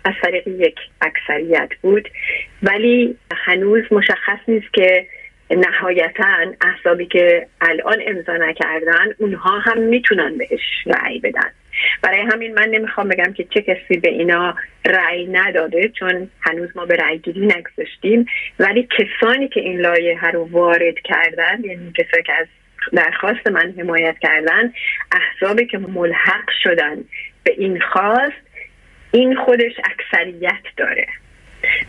از 0.05 0.15
طریق 0.23 0.49
یک 0.49 0.77
اکثریت 1.01 1.69
بود 1.83 2.09
ولی 2.63 3.17
هنوز 3.31 3.83
مشخص 3.91 4.39
نیست 4.49 4.75
که 4.75 5.07
نهایتا 5.51 6.25
احسابی 6.65 7.07
که 7.07 7.47
الان 7.61 7.99
امضا 8.07 8.37
نکردن 8.37 9.07
اونها 9.19 9.59
هم 9.59 9.79
می‌تونن 9.79 10.39
بهش 10.39 10.61
رأی 10.87 11.19
بدن. 11.19 11.51
برای 12.03 12.21
همین 12.21 12.55
من 12.55 12.69
نمی‌خوام 12.69 13.09
بگم 13.09 13.33
که 13.33 13.45
چه 13.45 13.63
کسی 13.63 14.01
به 14.01 14.09
اینا 14.09 14.55
رأی 14.87 15.27
نداده 15.27 15.89
چون 15.89 16.31
هنوز 16.41 16.69
ما 16.77 16.87
به 16.87 16.97
رأی 16.97 17.19
گیری 17.19 17.47
نگذاشتیم. 17.47 18.27
ولی 18.59 18.89
کسانی 18.99 19.49
که 19.49 19.61
این 19.61 19.81
لایه 19.81 20.31
رو 20.31 20.49
وارد 20.51 20.95
کردن 21.05 21.65
یعنی 21.65 21.93
کسانی 21.93 22.23
که 22.23 22.33
از 22.33 22.47
درخواست 22.93 23.47
من 23.47 23.75
حمایت 23.79 24.17
کردن 24.19 24.73
احزابی 25.13 25.67
که 25.67 25.79
ملحق 25.79 26.51
شدن 26.63 27.05
به 27.45 27.55
این 27.59 27.81
خواست 27.81 28.45
این 29.13 29.37
خودش 29.37 29.73
اکثریت 29.85 30.63
داره. 30.77 31.07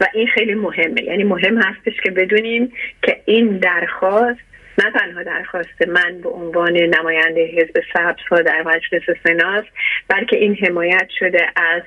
و 0.01 0.05
این 0.13 0.27
خیلی 0.27 0.53
مهمه. 0.53 1.03
یعنی 1.03 1.23
مهم 1.23 1.57
هستش 1.57 1.93
که 2.03 2.11
بدونیم 2.11 2.71
که 3.01 3.21
این 3.25 3.57
درخواست 3.57 4.39
نه 4.77 4.91
تنها 4.91 5.23
درخواست 5.23 5.87
من 5.87 6.21
به 6.21 6.29
عنوان 6.29 6.77
نماینده 6.77 7.45
حزب 7.45 7.83
سبز 7.93 8.43
در 8.45 8.61
مجلس 8.61 9.17
سناست 9.27 9.67
بلکه 10.07 10.37
این 10.37 10.55
حمایت 10.55 11.09
شده 11.19 11.47
از 11.55 11.81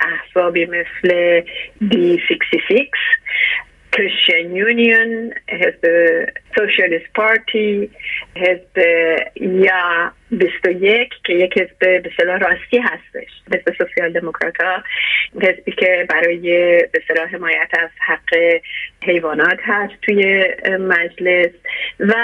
احزابی 0.00 0.64
مثل 0.64 1.40
D66 1.84 2.88
کریستین 3.96 4.56
یونیون 4.56 5.32
حزب 5.48 5.82
سوشیالیست 6.56 7.12
پارتی 7.14 7.90
حزب 8.36 8.86
یا 9.36 10.12
21 10.30 11.08
که 11.24 11.32
یک 11.32 11.58
حزب 11.58 11.78
به 11.78 12.10
صلاح 12.16 12.38
راستی 12.38 12.78
هستش 12.78 13.30
حزب 13.52 13.74
سوسیال 13.78 14.12
دموکرات 14.12 14.60
ها 14.60 14.82
حزبی 15.34 15.72
که 15.72 16.06
برای 16.08 16.78
به 16.92 17.02
صلاح 17.08 17.28
حمایت 17.28 17.68
از 17.78 17.90
حق 18.06 18.60
حیوانات 19.04 19.58
هست 19.62 19.94
توی 20.02 20.44
مجلس. 20.80 21.50
و 22.00 22.14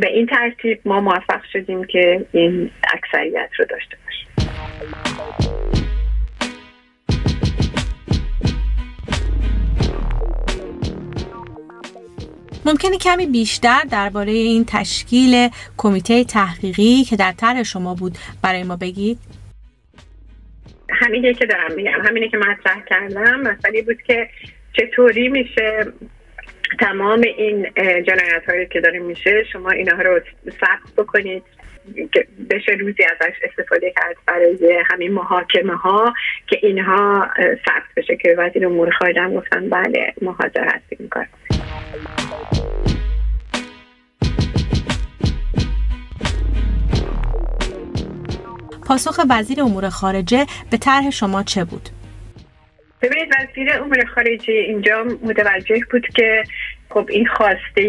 به 0.00 0.08
این 0.08 0.26
ترتیب 0.26 0.80
ما 0.84 1.00
موفق 1.00 1.44
شدیم 1.52 1.84
که 1.84 2.26
این 2.32 2.70
اکثریت 2.94 3.50
رو 3.58 3.64
داشته 3.64 3.96
باشیم. 4.04 5.83
ممکنه 12.66 12.98
کمی 12.98 13.26
بیشتر 13.26 13.82
درباره 13.90 14.32
این 14.32 14.64
تشکیل 14.68 15.48
کمیته 15.76 16.24
تحقیقی 16.24 17.04
که 17.04 17.16
در 17.16 17.32
طرح 17.32 17.62
شما 17.62 17.94
بود 17.94 18.18
برای 18.42 18.62
ما 18.62 18.76
بگید. 18.76 19.18
همینه 20.90 21.34
که 21.34 21.46
دارم 21.46 21.74
میگم 21.74 22.06
همینه 22.08 22.28
که 22.28 22.36
مطرح 22.36 22.84
کردم. 22.86 23.40
مسئله 23.40 23.82
بود 23.82 24.02
که 24.02 24.28
چطوری 24.72 25.28
میشه 25.28 25.92
تمام 26.80 27.20
این 27.20 27.66
جنایت 27.76 28.42
هایی 28.48 28.66
که 28.66 28.80
داره 28.80 28.98
میشه 28.98 29.44
شما 29.52 29.70
اینها 29.70 30.02
رو 30.02 30.20
ثبت 30.50 30.94
بکنید. 30.96 31.42
بشه 32.50 32.72
روزی 32.72 33.02
ازش 33.04 33.34
استفاده 33.42 33.90
کرد 33.90 34.16
برای 34.26 34.82
همین 34.90 35.12
محاکمه 35.12 35.76
ها 35.76 36.14
که 36.46 36.58
اینها 36.62 37.30
ثبت 37.38 37.94
بشه 37.96 38.16
که 38.16 38.34
وزیر 38.38 38.66
امور 38.66 38.90
خارجه 38.90 39.20
هم 39.20 39.34
گفتن 39.34 39.70
بله 39.70 40.12
ما 40.22 40.32
حاضر 40.32 40.64
هستیم 40.64 41.08
کار 41.08 41.26
پاسخ 48.86 49.20
وزیر 49.30 49.60
امور 49.60 49.88
خارجه 49.88 50.46
به 50.70 50.76
طرح 50.76 51.10
شما 51.10 51.42
چه 51.42 51.64
بود؟ 51.64 51.88
ببینید 53.02 53.32
وزیر 53.40 53.72
امور 53.72 54.04
خارجه 54.14 54.52
اینجا 54.52 55.04
متوجه 55.22 55.80
بود 55.90 56.06
که 56.06 56.44
خب 56.94 57.06
این 57.10 57.26
خواسته 57.26 57.82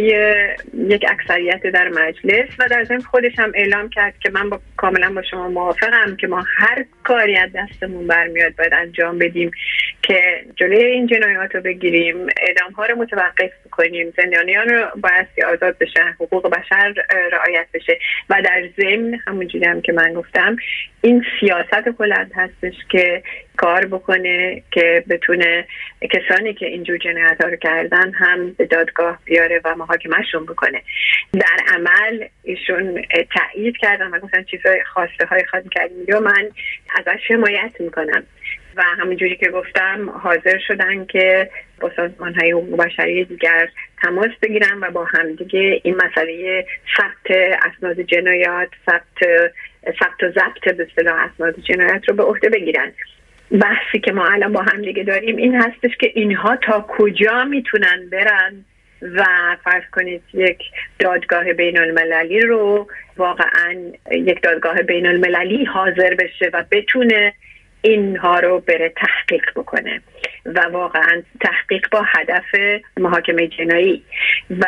یک 0.74 1.06
اکثریت 1.10 1.68
در 1.68 1.90
مجلس 1.90 2.50
و 2.60 2.68
در 2.70 2.84
ضمن 2.84 3.00
خودش 3.00 3.40
هم 3.40 3.52
اعلام 3.56 3.90
کرد 3.90 4.14
که 4.20 4.30
من 4.30 4.50
با 4.50 4.60
کاملا 4.78 5.14
با 5.14 5.22
شما 5.22 5.50
موافقم 5.50 6.16
که 6.16 6.28
ما 6.28 6.44
هر 6.58 6.86
کاری 7.04 7.38
از 7.38 7.50
دستمون 7.56 8.08
برمیاد 8.08 8.56
باید 8.56 8.74
انجام 8.74 9.20
بدیم 9.20 9.52
که 10.02 10.22
جلوی 10.56 10.84
این 10.84 11.08
جنایات 11.08 11.56
رو 11.56 11.62
بگیریم 11.62 12.16
اعدام 12.42 12.72
ها 12.72 12.86
رو 12.86 12.96
متوقف 12.96 13.52
کنیم 13.72 14.14
زندانیان 14.18 14.70
رو 14.70 14.86
باید 15.02 15.28
آزاد 15.54 15.78
بشن 15.78 16.16
حقوق 16.20 16.50
بشر 16.50 16.94
رعایت 17.32 17.68
بشه 17.74 18.00
و 18.30 18.42
در 18.42 18.70
ضمن 18.78 19.20
همونجوری 19.28 19.66
هم 19.66 19.82
که 19.82 19.92
من 19.92 20.14
گفتم 20.14 20.56
این 21.06 21.24
سیاست 21.40 21.88
هلند 22.00 22.32
هستش 22.36 22.74
که 22.90 23.24
کار 23.58 23.86
بکنه 23.86 24.64
که 24.72 25.04
بتونه 25.10 25.68
کسانی 26.12 26.54
که 26.54 26.66
اینجور 26.66 26.98
جنایت 26.98 27.42
رو 27.42 27.56
کردن 27.56 28.14
هم 28.14 28.52
به 28.52 28.66
دادگاه 28.66 29.20
بیاره 29.26 29.62
و 29.66 29.76
محاکمهشون 29.76 30.46
بکنه. 30.46 30.82
در 31.34 31.76
عمل 31.76 32.26
ایشون 32.44 33.02
تایید 33.12 33.78
کردن 33.78 34.08
و 34.08 34.20
گفتن 34.20 34.44
چیزهای 34.44 34.84
خواسته 34.94 35.26
های 35.26 35.46
خواهد 35.46 35.66
کردیم 35.72 36.06
یا 36.08 36.20
من 36.20 36.50
ازش 36.96 37.32
حمایت 37.32 37.72
می‌کنم. 37.80 38.24
و 38.76 38.84
همونجوری 38.84 39.36
که 39.36 39.50
گفتم 39.50 40.10
حاضر 40.10 40.58
شدن 40.68 41.06
که 41.06 41.50
با 41.82 41.92
سازمان 41.96 42.36
های 42.36 42.52
حقوق 42.52 42.84
بشری 42.86 43.26
دیگر 43.26 43.70
تماس 44.02 44.32
بگیرن 44.42 44.80
و 44.82 44.92
با 44.92 45.06
همدیگه 45.06 45.82
این 45.84 45.96
مسئله 45.96 46.66
ثبت 46.98 47.38
اسناد 47.66 48.02
جنایات 48.02 48.70
ثبت 48.86 49.52
ثبت 50.00 50.24
و 50.24 50.30
ضبط 50.30 50.76
به 50.78 50.88
اصطلاح 50.90 51.30
اسناد 51.34 51.56
جنایت 51.60 52.10
رو 52.10 52.16
به 52.16 52.24
عهده 52.24 52.50
بگیرن. 52.50 52.92
بحثی 53.52 54.00
که 54.00 54.12
ما 54.12 54.28
الان 54.28 54.54
با 54.54 54.62
هم 54.62 54.82
دیگه 54.82 55.04
داریم 55.04 55.38
این 55.38 55.56
هستش 55.56 55.98
که 56.00 56.12
اینها 56.16 56.56
تا 56.56 56.86
کجا 56.90 57.44
می‌تونن 57.44 58.10
برن 58.12 58.66
و 59.02 59.26
فرض 59.64 59.84
کنید 59.92 60.22
یک 60.34 60.60
دادگاه 61.00 61.54
بین 61.54 61.80
المللی 61.80 62.40
رو 62.40 62.88
واقعا 63.18 63.76
یک 64.12 64.42
دادگاه 64.42 64.82
بین 64.82 65.08
المللی 65.08 65.66
حاضر 65.66 66.16
بشه 66.16 66.50
و 66.54 66.64
بتونه 66.72 67.34
اینها 67.86 68.40
رو 68.40 68.60
بره 68.60 68.94
تحقیق 68.96 69.52
بکنه. 69.56 70.02
و 70.46 70.60
واقعا 70.72 71.22
تحقیق 71.42 71.90
با 71.92 72.04
هدف 72.08 72.82
محاکمه 72.98 73.48
جنایی. 73.48 74.04
و 74.50 74.66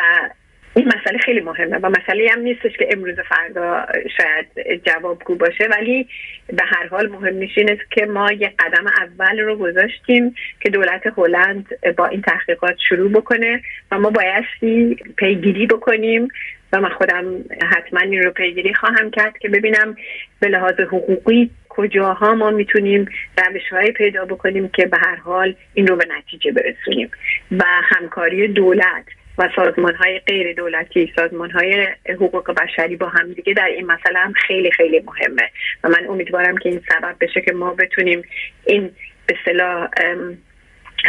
این 0.74 0.86
مسئله 0.86 1.18
خیلی 1.18 1.40
مهمه 1.40 1.78
و 1.78 1.88
مسئله 1.88 2.30
هم 2.32 2.40
نیستش 2.40 2.76
که 2.78 2.88
امروز 2.92 3.16
فردا 3.28 3.86
شاید 4.16 4.82
جوابگو 4.84 5.34
باشه 5.34 5.68
ولی 5.70 6.08
به 6.46 6.64
هر 6.66 6.86
حال 6.86 7.08
مهم 7.08 7.38
نشینه 7.38 7.78
که 7.90 8.06
ما 8.06 8.32
یه 8.32 8.52
قدم 8.58 8.86
اول 8.86 9.40
رو 9.40 9.56
گذاشتیم 9.56 10.34
که 10.60 10.70
دولت 10.70 11.02
هلند 11.16 11.66
با 11.96 12.06
این 12.06 12.22
تحقیقات 12.22 12.76
شروع 12.88 13.10
بکنه 13.10 13.62
و 13.92 13.98
ما 13.98 14.10
بایستی 14.10 14.96
پیگیری 15.16 15.66
بکنیم 15.66 16.28
و 16.72 16.80
من 16.80 16.88
خودم 16.88 17.24
حتما 17.70 18.00
این 18.00 18.22
رو 18.22 18.30
پیگیری 18.30 18.74
خواهم 18.74 19.10
کرد 19.10 19.38
که 19.38 19.48
ببینم 19.48 19.96
به 20.40 20.48
لحاظ 20.48 20.80
حقوقی 20.80 21.50
کجاها 21.78 22.34
ما 22.34 22.50
می‌تونیم 22.50 23.08
روش 23.38 23.68
های 23.70 23.92
پیدا 23.92 24.24
بکنیم 24.24 24.68
که 24.68 24.86
به 24.86 24.96
هر 24.96 25.16
حال 25.16 25.54
این 25.74 25.86
رو 25.86 25.96
به 25.96 26.06
نتیجه 26.18 26.52
برسونیم. 26.52 27.10
و 27.50 27.64
همکاری 27.82 28.48
دولت 28.48 29.04
و 29.38 29.48
سازمان 29.56 29.94
های 29.94 30.18
غیر 30.18 30.52
دولتی 30.52 31.12
سازمان 31.16 31.50
های 31.50 31.86
حقوق 32.08 32.50
بشری 32.50 32.96
با 32.96 33.08
هم 33.08 33.32
دیگه 33.32 33.54
در 33.54 33.64
این 33.64 33.86
مسئله 33.86 34.18
هم 34.18 34.32
خیلی 34.32 34.70
خیلی 34.72 35.00
مهمه. 35.00 35.50
و 35.84 35.88
من 35.88 36.06
امیدوارم 36.08 36.56
که 36.56 36.68
این 36.68 36.80
سبب 36.88 37.16
بشه 37.20 37.40
که 37.40 37.52
ما 37.52 37.74
بتونیم 37.74 38.22
این 38.66 38.90
به 39.26 39.34
صلاح 39.44 39.88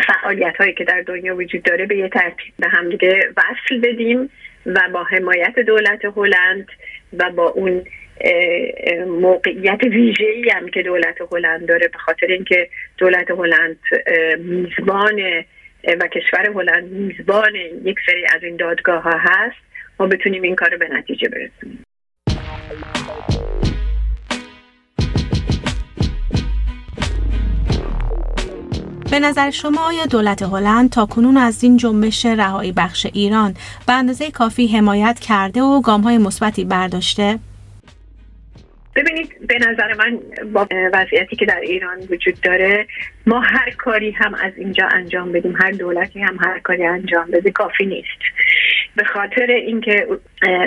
فعالیت 0.07 0.55
هایی 0.59 0.73
که 0.73 0.83
در 0.83 1.01
دنیا 1.01 1.35
وجود 1.35 1.63
داره 1.63 1.85
به 1.85 1.97
یه 1.97 2.09
ترتیب 2.09 2.53
به 2.59 2.69
همدیگه 2.69 3.19
وصل 3.37 3.79
بدیم 3.83 4.29
و 4.65 4.79
با 4.93 5.03
حمایت 5.03 5.59
دولت 5.59 6.05
هلند 6.17 6.67
و 7.13 7.29
با 7.29 7.49
اون 7.49 7.83
موقعیت 9.07 9.83
ویژه 9.83 10.25
ای 10.25 10.49
هم 10.49 10.69
که 10.69 10.81
دولت 10.81 11.15
هلند 11.31 11.67
داره 11.67 11.87
به 11.87 11.97
خاطر 11.97 12.27
اینکه 12.27 12.69
دولت 12.97 13.31
هلند 13.31 13.79
میزبان 14.39 15.21
و 15.99 16.07
کشور 16.07 16.49
هلند 16.55 16.91
میزبان 16.91 17.55
یک 17.83 17.97
سری 18.05 18.25
از 18.35 18.43
این 18.43 18.55
دادگاه 18.55 19.03
ها 19.03 19.17
هست 19.19 19.57
ما 19.99 20.07
بتونیم 20.07 20.41
این 20.41 20.55
کار 20.55 20.69
رو 20.69 20.77
به 20.77 20.87
نتیجه 20.87 21.29
برسونیم 21.29 21.83
به 29.11 29.19
نظر 29.19 29.49
شما 29.49 29.87
آیا 29.87 30.05
دولت 30.05 30.41
هلند 30.41 30.89
تا 30.89 31.05
کنون 31.05 31.37
از 31.37 31.63
این 31.63 31.77
جنبش 31.77 32.25
رهایی 32.25 32.71
بخش 32.71 33.07
ایران 33.13 33.53
به 33.87 33.93
اندازه 33.93 34.31
کافی 34.31 34.67
حمایت 34.67 35.19
کرده 35.19 35.61
و 35.61 35.81
گام 35.81 36.01
های 36.01 36.17
مثبتی 36.17 36.65
برداشته؟ 36.65 37.39
ببینید 38.99 39.47
به 39.47 39.55
نظر 39.55 39.93
من 39.93 40.19
با 40.53 40.67
وضعیتی 40.93 41.35
که 41.35 41.45
در 41.45 41.59
ایران 41.59 41.97
وجود 42.09 42.41
داره 42.41 42.87
ما 43.27 43.39
هر 43.39 43.69
کاری 43.69 44.11
هم 44.11 44.33
از 44.33 44.53
اینجا 44.57 44.87
انجام 44.87 45.31
بدیم 45.31 45.55
هر 45.61 45.71
دولتی 45.71 46.19
هم 46.19 46.37
هر 46.41 46.59
کاری 46.59 46.85
انجام 46.85 47.31
بده 47.31 47.51
کافی 47.51 47.85
نیست. 47.85 48.19
به 48.95 49.03
خاطر 49.03 49.45
اینکه 49.45 50.07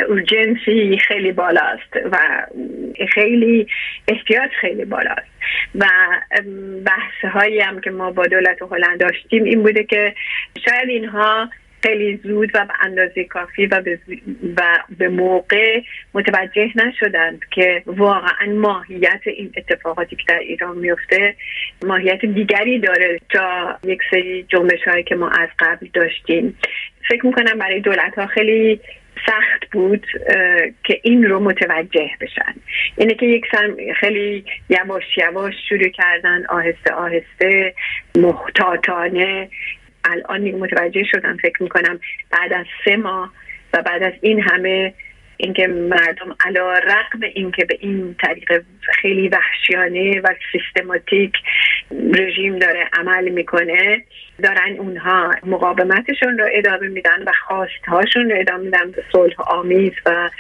اورجنسی 0.09 0.99
خیلی 1.09 1.33
بالاست 1.33 1.97
و 2.13 2.47
خیلی 3.09 3.67
احتیاط 4.09 4.51
خیلی 4.61 4.85
بالاست. 4.85 5.33
و 5.75 5.87
بحث 6.85 7.33
هایی 7.33 7.61
هم 7.61 7.81
که 7.81 7.91
ما 7.91 8.11
با 8.11 8.27
دولت 8.27 8.63
هلند 8.63 9.01
داشتیم 9.01 9.45
این 9.45 9.63
بوده 9.63 9.85
که 9.85 10.15
شاید 10.69 10.89
اینها 10.89 11.49
خیلی 11.83 12.21
زود 12.23 12.51
و 12.55 12.65
به 12.65 12.75
اندازه 12.81 13.25
کافی 13.25 13.67
و 13.67 13.81
به, 13.81 13.99
و 14.57 14.79
به 14.99 15.09
موقع 15.09 15.81
متوجه 16.15 16.71
نشدند 16.75 17.41
که 17.51 17.83
واقعا 17.87 18.53
ماهیت 18.55 19.21
این 19.27 19.53
اتفاقاتی 19.57 20.17
که 20.17 20.23
در 20.29 20.39
ایران 20.39 20.79
میفته 20.79 21.35
ماهیت 21.87 22.25
دیگری 22.25 22.79
داره 22.79 23.19
تا 23.31 23.79
یک 23.85 24.01
سری 24.11 24.43
جنبش 24.43 24.83
هایی 24.87 25.05
که 25.05 25.15
ما 25.15 25.29
از 25.29 25.49
قبل 25.59 25.87
داشتیم. 25.93 26.59
فکر 27.09 27.27
می‌کنم 27.27 27.59
برای 27.59 27.81
دولت 27.81 28.15
ها 28.15 28.27
خیلی 28.27 28.81
سخت 29.27 29.71
بود 29.73 30.07
که 30.85 31.01
این 31.03 31.25
رو 31.25 31.41
متوجه 31.41 32.11
بشن. 32.21 32.55
اینه 32.97 33.15
که 33.15 33.27
یک 33.27 33.45
خیلی 34.01 34.45
یواش 34.69 35.19
یواش 35.19 35.55
شروع 35.69 35.89
کردن 35.89 36.47
آهسته 36.47 36.95
آهسته 36.95 37.75
محتاطانه 38.17 39.49
الان 40.05 40.51
متوجه 40.51 41.05
شدم 41.05 41.37
فکر 41.37 41.63
می‌کنم 41.63 42.01
بعد 42.31 42.53
از 42.53 42.67
سه 42.85 42.97
ماه 42.97 43.33
و 43.75 43.83
بعد 43.83 44.03
از 44.03 44.13
این 44.21 44.41
همه 44.41 44.95
اینکه 45.37 45.67
مردم 45.67 46.37
علا 46.47 46.73
رقم 46.73 47.21
اینکه 47.35 47.65
به 47.65 47.79
این 47.81 48.17
طریق 48.23 48.63
خیلی 48.81 49.29
وحشیانه 49.29 50.21
و 50.21 50.35
سیستماتیک 50.53 51.33
رژیم 52.15 52.59
داره 52.59 52.89
عمل 52.93 53.29
می‌کنه 53.29 54.05
دارن 54.43 54.77
اونها 54.79 55.31
مقاومتشون 55.47 56.39
رو 56.39 56.49
ادامه 56.53 56.89
میدن 56.89 57.23
و 57.27 57.33
خواستهاشون 57.47 58.31
رو 58.31 58.37
ادامه 58.41 58.65
میدن 58.65 58.91
به 58.91 59.05
صلح 59.13 59.35
آمیز 59.41 59.93
و 60.07 60.31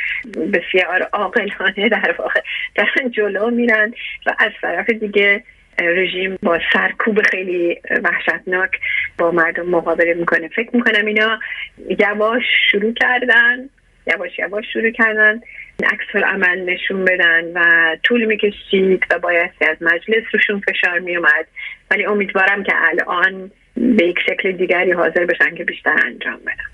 بسیار 0.53 1.03
عاقلانه 1.12 1.88
در 1.88 2.14
واقع 2.18 2.40
دارن 2.75 3.11
جلو 3.11 3.51
میرن 3.51 3.94
و 4.27 4.35
از 4.38 4.53
طرف 4.62 4.90
دیگه 4.90 5.44
رژیم 5.78 6.38
با 6.42 6.58
سرکوب 6.72 7.22
خیلی 7.22 7.80
وحشتناک 8.04 8.70
با 9.18 9.30
مردم 9.30 9.66
مقابله 9.66 10.14
می‌کنه. 10.14 10.48
فکر 10.48 10.76
می‌کنم 10.76 11.06
اینا 11.06 11.38
یواش 11.98 12.42
شروع 12.70 12.92
کردن 12.92 13.68
یواش 14.06 14.38
یواش 14.38 14.64
شروع 14.72 14.90
کردن 14.90 15.40
عکس 15.85 16.24
عمل 16.24 16.70
نشون 16.70 17.04
بدن 17.04 17.44
و 17.54 17.96
طول 18.02 18.24
می‌کشید 18.24 19.04
و 19.11 19.18
بایستی 19.18 19.64
از 19.64 19.76
مجلس 19.80 20.24
روشون 20.32 20.61
فشار 20.61 20.98
میومد 20.98 21.46
ولی 21.90 22.04
امیدوارم 22.06 22.62
که 22.62 22.72
الان 22.76 23.50
به 23.76 24.04
یک 24.04 24.18
شکل 24.26 24.52
دیگری 24.52 24.92
حاضر 24.92 25.26
بشن 25.26 25.54
که 25.54 25.64
بیشتر 25.64 25.96
انجام 26.06 26.40
بدن. 26.40 26.72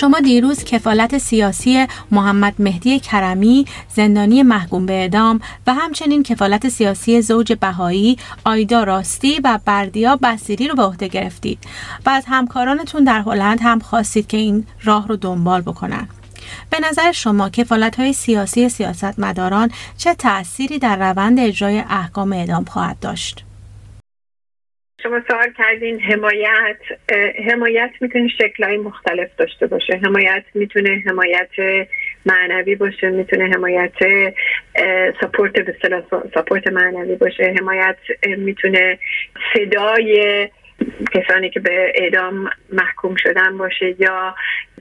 شما 0.00 0.20
دیروز 0.20 0.64
کفالت 0.64 1.18
سیاسی 1.18 1.86
محمد 2.10 2.54
مهدی 2.58 3.00
کرمی 3.00 3.66
زندانی 3.88 4.42
محکوم 4.42 4.86
به 4.86 4.92
اعدام 4.92 5.40
و 5.66 5.74
همچنین 5.74 6.22
کفالت 6.22 6.68
سیاسی 6.68 7.22
زوج 7.22 7.52
بهایی 7.52 8.16
آیدا 8.44 8.84
راستی 8.84 9.40
و 9.44 9.58
بردیا 9.64 10.16
بسیری 10.16 10.68
رو 10.68 10.74
به 10.74 10.82
عهده 10.82 11.08
گرفتید 11.08 11.58
و 12.06 12.10
از 12.10 12.24
همکارانتون 12.26 13.04
در 13.04 13.20
هلند 13.20 13.58
هم 13.62 13.78
خواستید 13.78 14.26
که 14.26 14.36
این 14.36 14.66
راه 14.82 15.08
رو 15.08 15.16
دنبال 15.16 15.60
بکنن 15.60 16.08
به 16.70 16.80
نظر 16.88 17.12
شما 17.12 17.50
کفالت 17.50 18.00
های 18.00 18.12
سیاسی 18.12 18.68
سیاستمداران 18.68 19.70
چه 19.96 20.14
تأثیری 20.14 20.78
در 20.78 20.96
روند 20.96 21.40
اجرای 21.40 21.78
احکام 21.78 22.32
اعدام 22.32 22.64
خواهد 22.64 23.00
داشت؟ 23.00 23.44
شما 25.08 25.22
سوال 25.28 25.52
کردین 25.58 26.00
حمایت 26.00 26.76
حمایت 27.50 27.90
می‌تونه 28.00 28.28
شکلهای 28.28 28.76
مختلف 28.76 29.28
داشته 29.36 29.66
باشه. 29.66 30.00
حمایت 30.04 30.44
می‌تونه 30.54 31.02
حمایت 31.06 31.48
معنوی 32.26 32.74
باشه 32.74 33.10
می‌تونه 33.10 33.44
حمایت 33.44 33.92
سپورت 35.20 35.52
به 35.52 35.74
سپورت 36.34 36.66
معنوی 36.66 37.16
باشه. 37.16 37.54
حمایت 37.60 37.96
می‌تونه 38.38 38.98
صدای 39.54 40.48
کسانی 41.14 41.50
که 41.50 41.60
به 41.60 41.92
اعدام 41.94 42.50
محکوم 42.72 43.14
شدن 43.22 43.58
باشه 43.58 43.94
یا 43.98 44.34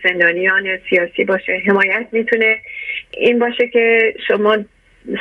زندانیان 0.03 0.79
سیاسی 0.89 1.23
باشه. 1.23 1.61
حمایت 1.67 2.07
می‌تونه 2.11 2.57
این 3.11 3.39
باشه 3.39 3.67
که 3.67 4.13
شما 4.27 4.57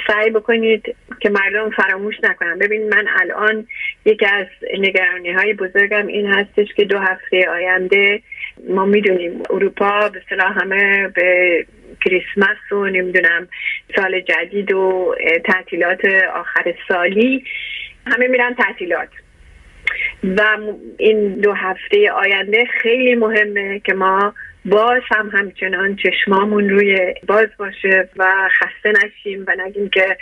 سعی 0.07 0.31
بکنید 0.31 0.97
که 1.21 1.31
مردم 1.31 1.71
فراموش 1.71 2.15
نکنن. 2.23 2.59
ببینید 2.59 2.95
من 2.95 3.07
الان 3.21 3.67
یکی 4.05 4.27
از 4.27 4.47
نگرانی 4.79 5.33
های 5.33 5.53
بزرگم 5.55 6.07
این 6.07 6.27
هستش 6.27 6.75
که 6.77 6.85
دو 6.85 6.99
هفته 6.99 7.49
آینده 7.51 8.23
ما 8.69 8.85
می‌دونیم 8.85 9.43
اروپا 9.51 10.09
به 10.09 10.23
صلاح 10.29 10.59
همه 10.61 11.09
به 11.09 11.67
کریسمس 12.05 12.73
و 12.73 12.85
نمی‌دونم 12.85 13.49
سال 13.97 14.21
جدید 14.21 14.73
و 14.73 15.15
تعطیلات 15.45 16.05
آخر 16.35 16.75
سالی 16.89 17.45
همه 18.07 18.27
میرن 18.29 18.55
تعطیلات. 18.55 19.09
و 20.25 20.59
این 20.99 21.35
دو 21.35 21.53
هفته 21.53 22.11
آینده 22.13 22.65
خیلی 22.83 23.15
مهمه 23.15 23.81
که 23.81 23.95
ما 23.95 24.35
باز 24.67 25.03
هم 25.11 25.31
همچنان 25.33 25.97
چشمامون 25.97 26.69
روی 26.69 27.15
باز 27.27 27.49
باشه 27.59 28.09
و 28.17 28.49
خسته 28.49 28.93
نشیم 29.05 29.45
و 29.49 29.53
نگیم 29.67 29.89
که 29.89 30.17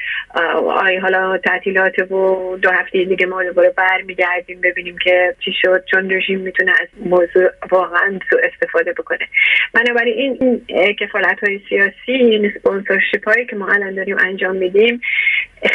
آی 0.66 0.96
حالا 0.96 1.38
تعطیلات 1.38 2.12
و 2.12 2.56
دو 2.62 2.70
هفته 2.70 3.04
دیگه 3.04 3.26
ما 3.26 3.42
دوباره 3.42 3.70
برمیگردیم 3.70 4.60
ببینیم 4.60 4.96
که 5.04 5.34
چی 5.44 5.52
شد 5.62 5.84
چون 5.90 6.10
رژیم 6.10 6.40
می‌تونه 6.40 6.72
از 6.80 6.88
موضوع 7.06 7.50
واقعا 7.70 8.18
سو 8.30 8.36
استفاده 8.52 8.92
بکنه. 8.92 9.28
بنابراین 9.72 10.36
این 10.40 10.94
کفالت 11.00 11.44
های 11.44 11.60
سیاسی 11.68 12.12
این 12.12 12.52
سپانسرشیپ 12.58 13.28
هایی 13.28 13.46
که 13.46 13.56
ما 13.56 13.66
الان 13.66 13.94
داریم 13.94 14.16
انجام 14.18 14.56
میدیم 14.56 15.00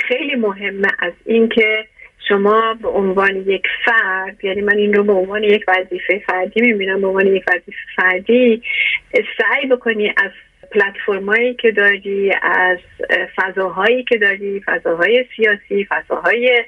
خیلی 0.08 0.36
مهمه 0.36 0.88
از 1.00 1.14
اینکه 1.26 1.86
شما 2.30 2.78
به 2.82 2.88
عنوان 2.88 3.36
یک 3.36 3.64
فرد 3.86 4.46
یعنی 4.46 4.62
من 4.62 4.78
این 4.78 4.94
رو 4.94 5.04
به 5.04 5.14
عنوان 5.14 5.44
یک 5.44 5.66
وظیفه 5.68 6.22
فردی 6.28 6.62
می‌بینم 6.62 7.02
به 7.02 7.08
عنوان 7.08 7.28
یک 7.28 7.44
وظیفه 7.48 7.82
فردی 7.96 8.62
سعی 9.14 9.66
بکنی 9.66 10.08
از 10.08 10.32
پلتفرمایی 10.72 11.54
که 11.54 11.72
داری 11.72 12.34
از 12.42 12.78
فضاهایی 13.36 14.04
که 14.04 14.18
داری 14.18 14.62
فضاهای 14.66 15.26
سیاسی 15.36 15.88
فضاهای 15.90 16.64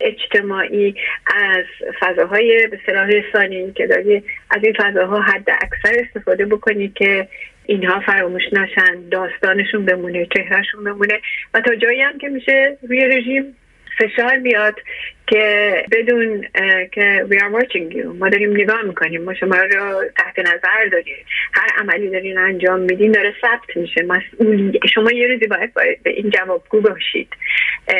اجتماعی 0.00 0.94
از 1.34 1.64
فضاهای 2.00 2.66
به 2.66 2.78
صلاح 2.86 3.08
رسانی 3.08 3.72
که 3.72 3.86
داری 3.86 4.22
از 4.50 4.64
این 4.64 4.72
فضاها 4.72 5.20
حد 5.20 5.50
اکثر 5.50 6.04
استفاده 6.04 6.46
بکنی 6.46 6.88
که 6.88 7.28
اینها 7.66 8.00
فراموش 8.00 8.42
نشن 8.52 9.08
داستانشون 9.10 9.84
بمونه 9.84 10.26
چهرهشون 10.36 10.84
بمونه. 10.84 11.20
و 11.54 11.60
تا 11.60 11.74
جایی 11.74 12.00
هم 12.00 12.18
که 12.18 12.28
میشه 12.28 12.78
روی 12.88 13.04
رژیم 13.04 13.56
فشار 14.00 14.38
بیاد 14.38 14.74
که 15.26 15.74
بدون 15.92 16.46
که 16.92 17.26
we 17.30 17.34
are 17.34 17.60
watching 17.60 17.94
you. 17.94 18.06
ما 18.18 18.28
داریم 18.28 18.52
نگاه 18.52 18.82
می‌کنیم. 18.82 19.22
ما 19.22 19.34
شما 19.34 19.56
رو 19.56 20.04
تحت 20.16 20.38
نظر 20.38 20.86
داریم. 20.92 21.16
هر 21.52 21.68
عملی 21.78 22.10
دارین 22.10 22.38
انجام 22.38 22.80
میدین 22.80 23.12
داره 23.12 23.34
ثبت 23.40 23.76
میشه. 23.76 24.02
مسئول 24.02 24.78
شما 24.94 25.12
یه 25.12 25.28
روزی 25.28 25.46
باید, 25.46 25.74
باید 25.74 26.02
به 26.02 26.10
این 26.10 26.30
جوابگو 26.30 26.80
باشید. 26.80 27.28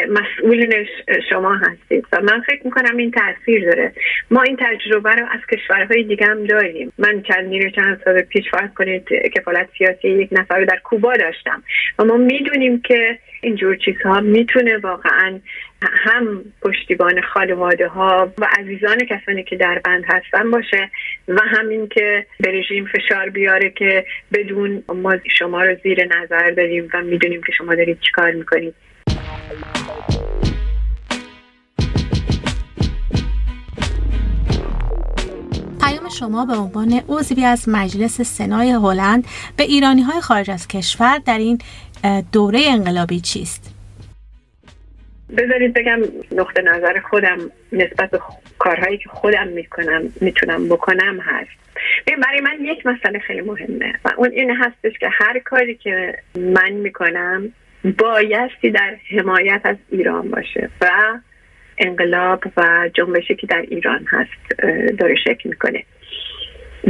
مسئول 0.09 0.87
شما 1.31 1.55
هستید. 1.55 2.07
و 2.13 2.21
من 2.21 2.41
فکر 2.41 2.61
می‌کنم 2.65 2.97
این 2.97 3.11
تاثیر 3.11 3.65
داره. 3.65 3.93
ما 4.31 4.43
این 4.43 4.57
تجربه 4.61 5.11
رو 5.11 5.27
از 5.31 5.41
کشورهای 5.53 6.03
دیگه 6.03 6.27
هم 6.27 6.45
داریم. 6.45 6.93
من 6.99 7.23
چند 7.23 7.75
چند 7.75 8.01
سال 8.05 8.23
پیش 8.23 8.45
فرض 8.51 8.71
کنید 8.75 9.09
کفالت 9.09 9.69
سیاسی 9.79 10.09
یک 10.09 10.29
نفر 10.33 10.59
رو 10.59 10.65
در 10.65 10.79
کوبا 10.85 11.17
داشتم. 11.17 11.63
و 11.99 12.05
ما 12.05 12.17
می‌دونیم 12.17 12.83
که 12.83 13.19
اینجور 13.43 13.77
چیزها 13.77 14.21
می‌تونه 14.21 14.77
واقعا 14.77 15.41
هم 15.83 16.45
پشتیبان 16.62 17.21
خانواده 17.21 17.88
ها 17.88 18.33
و 18.38 18.49
عزیزان 18.59 18.99
کسانی 18.99 19.45
که 19.45 19.57
در 19.57 19.79
بند 19.85 20.05
هستن 20.09 20.51
باشه 20.51 20.90
و 21.29 21.40
همین 21.47 21.88
که 21.88 22.27
به 22.40 22.53
رژیم 22.53 22.87
فشار 22.87 23.31
بیاره 23.31 23.71
که 23.71 24.05
بدون 24.33 24.83
ما 24.88 25.16
شما 25.38 25.62
رو 25.62 25.77
زیر 25.83 26.05
نظر 26.05 26.51
داریم 26.51 26.88
و 26.95 27.03
می‌دونیم 27.03 27.43
که 27.43 27.53
شما 27.59 27.75
دارید 27.75 28.01
چیکار 28.01 28.31
می‌کنید 28.31 28.75
پیام 35.81 36.09
شما 36.19 36.47
به 36.47 36.53
عنوان 36.53 37.03
عضوی 37.09 37.45
از 37.45 37.69
مجلس 37.69 38.21
سنای 38.21 38.71
هلند 38.71 39.27
به 39.57 39.62
ایرانی 39.62 40.03
های 40.03 40.21
خارج 40.21 40.51
از 40.51 40.69
کشور 40.69 41.19
در 41.19 41.38
این 41.38 41.59
دوره 42.33 42.61
انقلابی 42.69 43.21
چیست؟ 43.21 43.80
بذارید 45.37 45.75
بگم 45.75 46.01
نقطه 46.33 46.62
نظر 46.62 47.01
خودم 47.01 47.38
نسبت 47.73 48.11
به 48.11 48.21
کارهایی 48.59 48.99
که 48.99 49.09
خودم 49.09 49.49
می‌کنم 49.49 50.03
می‌تونم 50.21 50.69
بکنم 50.69 51.21
هست. 51.21 51.51
برای 52.07 52.40
من 52.40 52.64
یک 52.64 52.87
مسئله 52.87 53.19
خیلی 53.19 53.40
مهمه 53.40 53.95
و 54.05 54.11
اون 54.16 54.31
این 54.31 54.51
هستش 54.51 54.99
که 54.99 55.09
هر 55.09 55.38
کاری 55.38 55.75
که 55.75 56.19
من 56.37 56.71
می‌کنم 56.71 57.53
بایستی 57.99 58.71
در 58.71 58.97
حمایت 59.11 59.61
از 59.64 59.77
ایران 59.90 60.31
باشه 60.31 60.71
و 60.81 60.90
انقلاب 61.79 62.45
و 62.57 62.90
جنبشی 62.95 63.35
که 63.35 63.47
در 63.47 63.64
ایران 63.69 64.07
هست 64.11 64.61
داره 64.99 65.14
شکل 65.14 65.49
می‌کنه. 65.49 65.85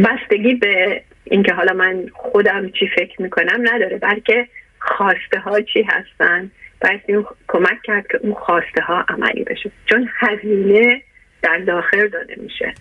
بستگی 0.05 0.55
به 0.55 1.03
اینکه 1.25 1.53
حالا 1.53 1.73
من 1.73 2.07
خودم 2.13 2.69
چی 2.69 2.89
فکر 2.89 3.23
می‌کنم 3.23 3.61
نداره 3.63 3.99
بلکه 3.99 4.49
خواسته 4.79 5.39
ها 5.39 5.61
چی 5.61 5.83
هستن 5.83 6.51
باید 6.83 7.01
این 7.07 7.25
کمک 7.49 7.83
کرد 7.85 8.07
که 8.07 8.19
اون 8.23 8.35
خواسته 8.35 8.83
ها 8.83 9.05
عملی 9.09 9.45
بشه. 9.45 9.71
چون 9.87 10.09
هزینه 10.19 11.03
در 11.43 11.59
داخل 11.59 12.09
داده 12.09 12.35
میشه. 12.37 12.75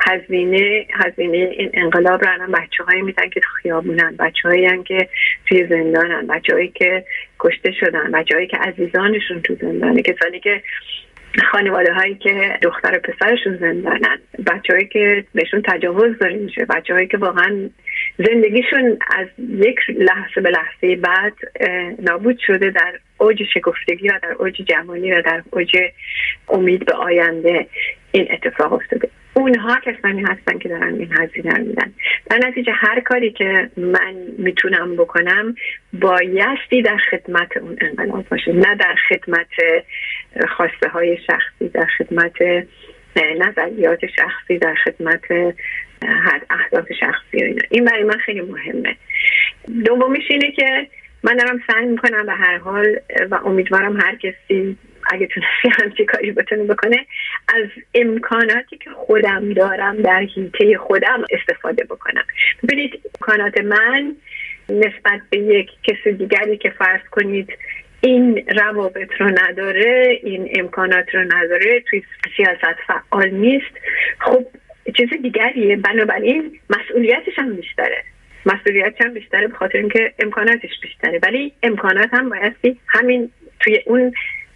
هزینه 0.00 0.86
هزینه 0.92 1.36
این 1.36 1.70
انقلاب 1.74 2.24
رو 2.24 2.32
الان 2.32 2.52
بچه 2.52 2.84
هایی 2.84 3.02
میدن 3.02 3.28
که 3.28 3.40
خیابونن. 3.62 4.16
بچه 4.18 4.48
هایی 4.48 4.82
که 4.82 5.08
توی 5.46 5.66
زندانن. 5.66 6.26
بچه 6.26 6.54
هایی 6.54 6.68
که 6.68 7.04
کشته 7.40 7.72
شدن. 7.72 8.10
بچه 8.10 8.34
هایی 8.34 8.46
که 8.46 8.56
عزیزانشون 8.56 9.42
تو 9.42 9.54
زندانه. 9.60 10.02
کسانی 10.02 10.40
که 10.40 10.62
خانواده 11.50 11.92
هایی 11.92 12.14
که 12.14 12.58
دختر 12.62 12.96
و 12.96 13.00
پسرشون 13.00 13.56
زندانن. 13.56 14.18
بچه 14.46 14.72
هایی 14.72 14.86
که 14.86 15.24
بهشون 15.34 15.62
تجاوز 15.62 16.18
داری 16.18 16.36
میشه. 16.36 16.64
بچه 16.64 16.94
هایی 16.94 17.06
که 17.06 17.16
واقعا 17.16 17.70
زندگیشون 18.18 18.98
از 19.16 19.26
یک 19.38 19.78
لحظه 19.88 20.40
به 20.40 20.50
لحظه 20.50 20.96
بعد 20.96 21.32
نابود 21.98 22.38
شده 22.46 22.70
در 22.70 22.92
اوج 23.18 23.42
شکفتگی 23.54 24.08
و 24.08 24.18
در 24.22 24.32
اوج 24.32 24.62
جوانی 24.62 25.12
و 25.12 25.22
در 25.22 25.42
اوج 25.50 25.76
امید 26.48 26.84
به 26.86 26.92
آینده 26.92 27.66
این 28.12 28.28
اتفاق 28.32 28.72
افتاده. 28.72 29.08
اونها 29.34 29.80
کسانی 29.80 30.22
هستن 30.22 30.58
که 30.58 30.68
دارن 30.68 30.94
این 30.94 31.12
هزینه 31.12 31.54
رو 31.54 31.64
میدن. 31.64 31.92
در 32.30 32.38
نتیجه 32.38 32.72
هر 32.72 33.00
کاری 33.00 33.30
که 33.30 33.70
من 33.76 34.14
می‌تونم 34.38 34.96
بکنم 34.96 35.54
بایستی 35.92 36.82
در 36.82 36.96
خدمت 36.96 37.56
اون 37.56 37.76
انقلاب 37.80 38.28
باشه. 38.28 38.52
نه 38.52 38.74
در 38.74 38.94
خدمت 39.08 39.46
خواسته 40.56 40.88
های 40.88 41.18
شخصی 41.26 41.68
در 41.68 41.86
خدمت 41.98 42.66
نظریات 43.38 44.00
شخصی 44.06 44.58
در 44.58 44.74
خدمت 44.74 45.54
اهداف 46.50 46.92
شخصی 47.00 47.36
و 47.36 47.44
اینا. 47.44 47.62
این 47.70 47.84
برای 47.84 48.04
من 48.04 48.18
خیلی 48.18 48.40
مهمه. 48.40 48.96
دومیش 49.84 50.30
اینه 50.30 50.52
که 50.52 50.86
من 51.24 51.36
دارم 51.36 51.60
سعی 51.66 51.86
می‌کنم 51.86 52.26
به 52.26 52.32
هر 52.32 52.58
حال 52.58 52.96
و 53.30 53.34
امیدوارم 53.34 54.00
هر 54.00 54.16
کسی 54.16 54.76
اگه 55.12 55.26
تونستی 55.26 55.82
همچی 55.82 56.04
کاری 56.04 56.32
بتونه 56.32 56.64
بکنه 56.64 57.06
از 57.48 57.68
امکاناتی 57.94 58.78
که 58.78 58.90
خودم 58.90 59.52
دارم 59.52 60.02
در 60.02 60.20
حیطه 60.20 60.78
خودم 60.78 61.24
استفاده 61.30 61.84
بکنم. 61.84 62.24
ببینید 62.62 63.00
امکانات 63.14 63.60
من 63.60 64.16
نسبت 64.68 65.20
به 65.30 65.38
یک 65.38 65.70
کس 65.82 66.08
دیگری 66.08 66.56
که 66.56 66.70
فرض 66.70 67.00
کنید 67.10 67.48
این 68.00 68.44
روابط 68.56 69.12
رو 69.18 69.30
نداره 69.42 70.20
این 70.22 70.48
امکانات 70.58 71.14
رو 71.14 71.20
نداره 71.20 71.80
توی 71.90 72.02
سیاست 72.36 72.78
فعال 72.86 73.30
نیست 73.30 73.74
خب 74.18 74.46
چیز 74.96 75.08
دیگریه. 75.22 75.76
بنابراین 75.76 76.58
مسئولیتش 76.70 77.38
هم 77.38 77.56
بیشتره. 77.56 78.04
مسئولیتش 78.46 79.00
هم 79.00 79.14
بیشتره 79.14 79.48
به 79.48 79.54
خاطر 79.54 79.78
اینکه 79.78 80.12
امکاناتش 80.18 80.80
بیشتره. 80.82 81.20
ولی 81.22 81.52
امکانات 81.62 82.14
هم 82.14 82.28
بایستی 82.28 82.80
همین 82.88 83.30
توی 83.60 83.82
اون 83.86 84.12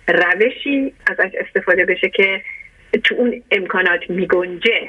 روشی 0.08 0.92
ازش 1.06 1.30
استفاده 1.34 1.84
بشه 1.84 2.08
که 2.08 2.42
تو 3.04 3.14
اون 3.14 3.42
امکانات 3.50 4.10
میگنجه. 4.10 4.88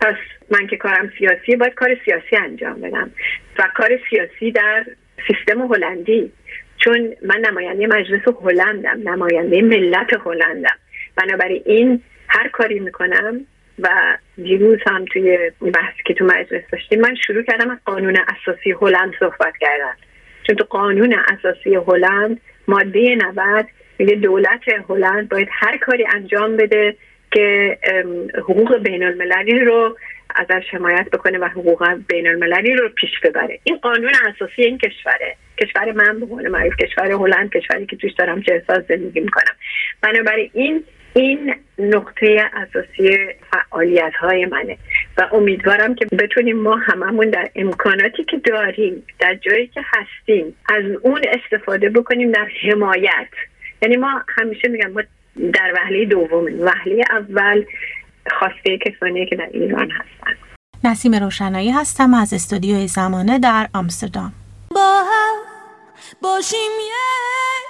پس 0.00 0.14
من 0.50 0.66
که 0.66 0.76
کارم 0.76 1.12
سیاسی 1.18 1.56
باید 1.56 1.74
کار 1.74 1.96
سیاسی 2.04 2.36
انجام 2.36 2.80
بدم. 2.80 3.10
و 3.58 3.68
کار 3.74 4.00
سیاسی 4.10 4.50
در 4.52 4.86
سیستم 5.26 5.72
هلندی. 5.72 6.32
چون 6.78 7.14
من 7.22 7.40
نماینده 7.40 7.86
مجلس 7.86 8.22
هلندم 8.42 9.08
نماینده 9.08 9.62
ملت 9.62 10.12
هلندم. 10.24 10.76
بنابراین 11.16 11.62
این 11.66 12.02
هر 12.28 12.48
کاری 12.48 12.80
می‌کنم 12.80 13.46
و 13.78 14.16
دیروز 14.36 14.78
هم 14.86 15.04
توی 15.04 15.50
بحثی 15.60 16.02
که 16.04 16.14
تو 16.14 16.24
مجلس 16.24 16.62
داشتیم 16.72 17.00
من 17.00 17.14
شروع 17.14 17.42
کردم 17.42 17.70
از 17.70 17.78
قانون 17.84 18.16
اساسی 18.28 18.70
هلند 18.70 19.14
صحبت 19.20 19.56
کردن. 19.60 19.94
چون 20.46 20.56
تو 20.56 20.64
قانون 20.64 21.14
اساسی 21.28 21.74
هلند 21.74 22.40
ماده 22.68 23.14
90 23.14 23.66
میگه 23.98 24.14
دولت 24.14 24.60
هلند 24.88 25.28
باید 25.28 25.48
هر 25.50 25.76
کاری 25.76 26.06
انجام 26.14 26.56
بده 26.56 26.96
که 27.32 27.78
حقوق 28.38 28.78
بین 28.78 29.02
المللی 29.02 29.60
رو 29.60 29.96
ازش 30.34 30.64
حمایت 30.70 31.10
بکنه 31.12 31.38
و 31.38 31.44
حقوق 31.44 31.94
بین 32.08 32.26
المللی 32.26 32.74
رو 32.74 32.88
پیش 32.88 33.10
ببره. 33.20 33.58
این 33.64 33.76
قانون 33.76 34.12
اساسی 34.28 34.62
این 34.62 34.78
کشوره. 34.78 35.36
کشور 35.62 35.92
من 35.92 36.20
به 36.20 36.26
عنوان 36.26 36.48
معروف 36.48 36.76
کشور 36.76 37.12
هلند 37.12 37.50
کشوری 37.52 37.86
که 37.86 37.96
توش 37.96 38.12
دارم 38.12 38.42
چه 38.42 38.54
احساس 38.54 38.86
زندگی 38.88 39.20
می‌کنم. 39.20 39.54
بنابراین 40.02 40.84
این 41.16 41.54
نقطه 41.78 42.50
اساسی 42.52 43.18
فعالیت 43.50 44.12
های 44.20 44.46
منه 44.46 44.78
و 45.18 45.28
امیدوارم 45.32 45.94
که 45.94 46.06
بتونیم 46.06 46.56
ما 46.56 46.76
هممون 46.76 47.30
در 47.30 47.50
امکاناتی 47.54 48.24
که 48.24 48.36
داریم 48.36 49.02
در 49.18 49.34
جایی 49.34 49.66
که 49.66 49.80
هستیم 49.84 50.56
از 50.68 50.84
اون 51.02 51.22
استفاده 51.28 51.90
بکنیم 51.90 52.32
در 52.32 52.48
حمایت. 52.62 53.28
یعنی 53.82 53.96
ما 53.96 54.22
همیشه 54.38 54.68
میگم 54.68 54.90
ما 54.90 55.02
در 55.52 55.72
وحله 55.74 56.04
دوم 56.04 56.60
وحله 56.60 57.04
اول 57.10 57.64
خواسته 58.38 58.78
کسانی 58.78 59.26
که 59.26 59.36
در 59.36 59.48
ایران 59.52 59.90
هستن. 59.90 60.36
نسیم 60.84 61.14
روشنایی 61.14 61.70
هستم 61.70 62.14
از 62.14 62.32
استودیوی 62.32 62.88
زمانه 62.88 63.38
در 63.38 63.68
آمستردام. 63.74 64.32
با 64.70 65.02
هم 65.02 65.36
باشیم 66.22 66.70
یک 66.80 67.66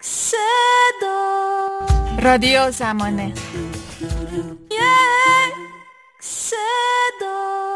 صدا. 0.00 2.03
رادیو 2.22 2.70
زمانه. 2.70 3.32
یک 4.70 5.54
صدا. 6.20 7.73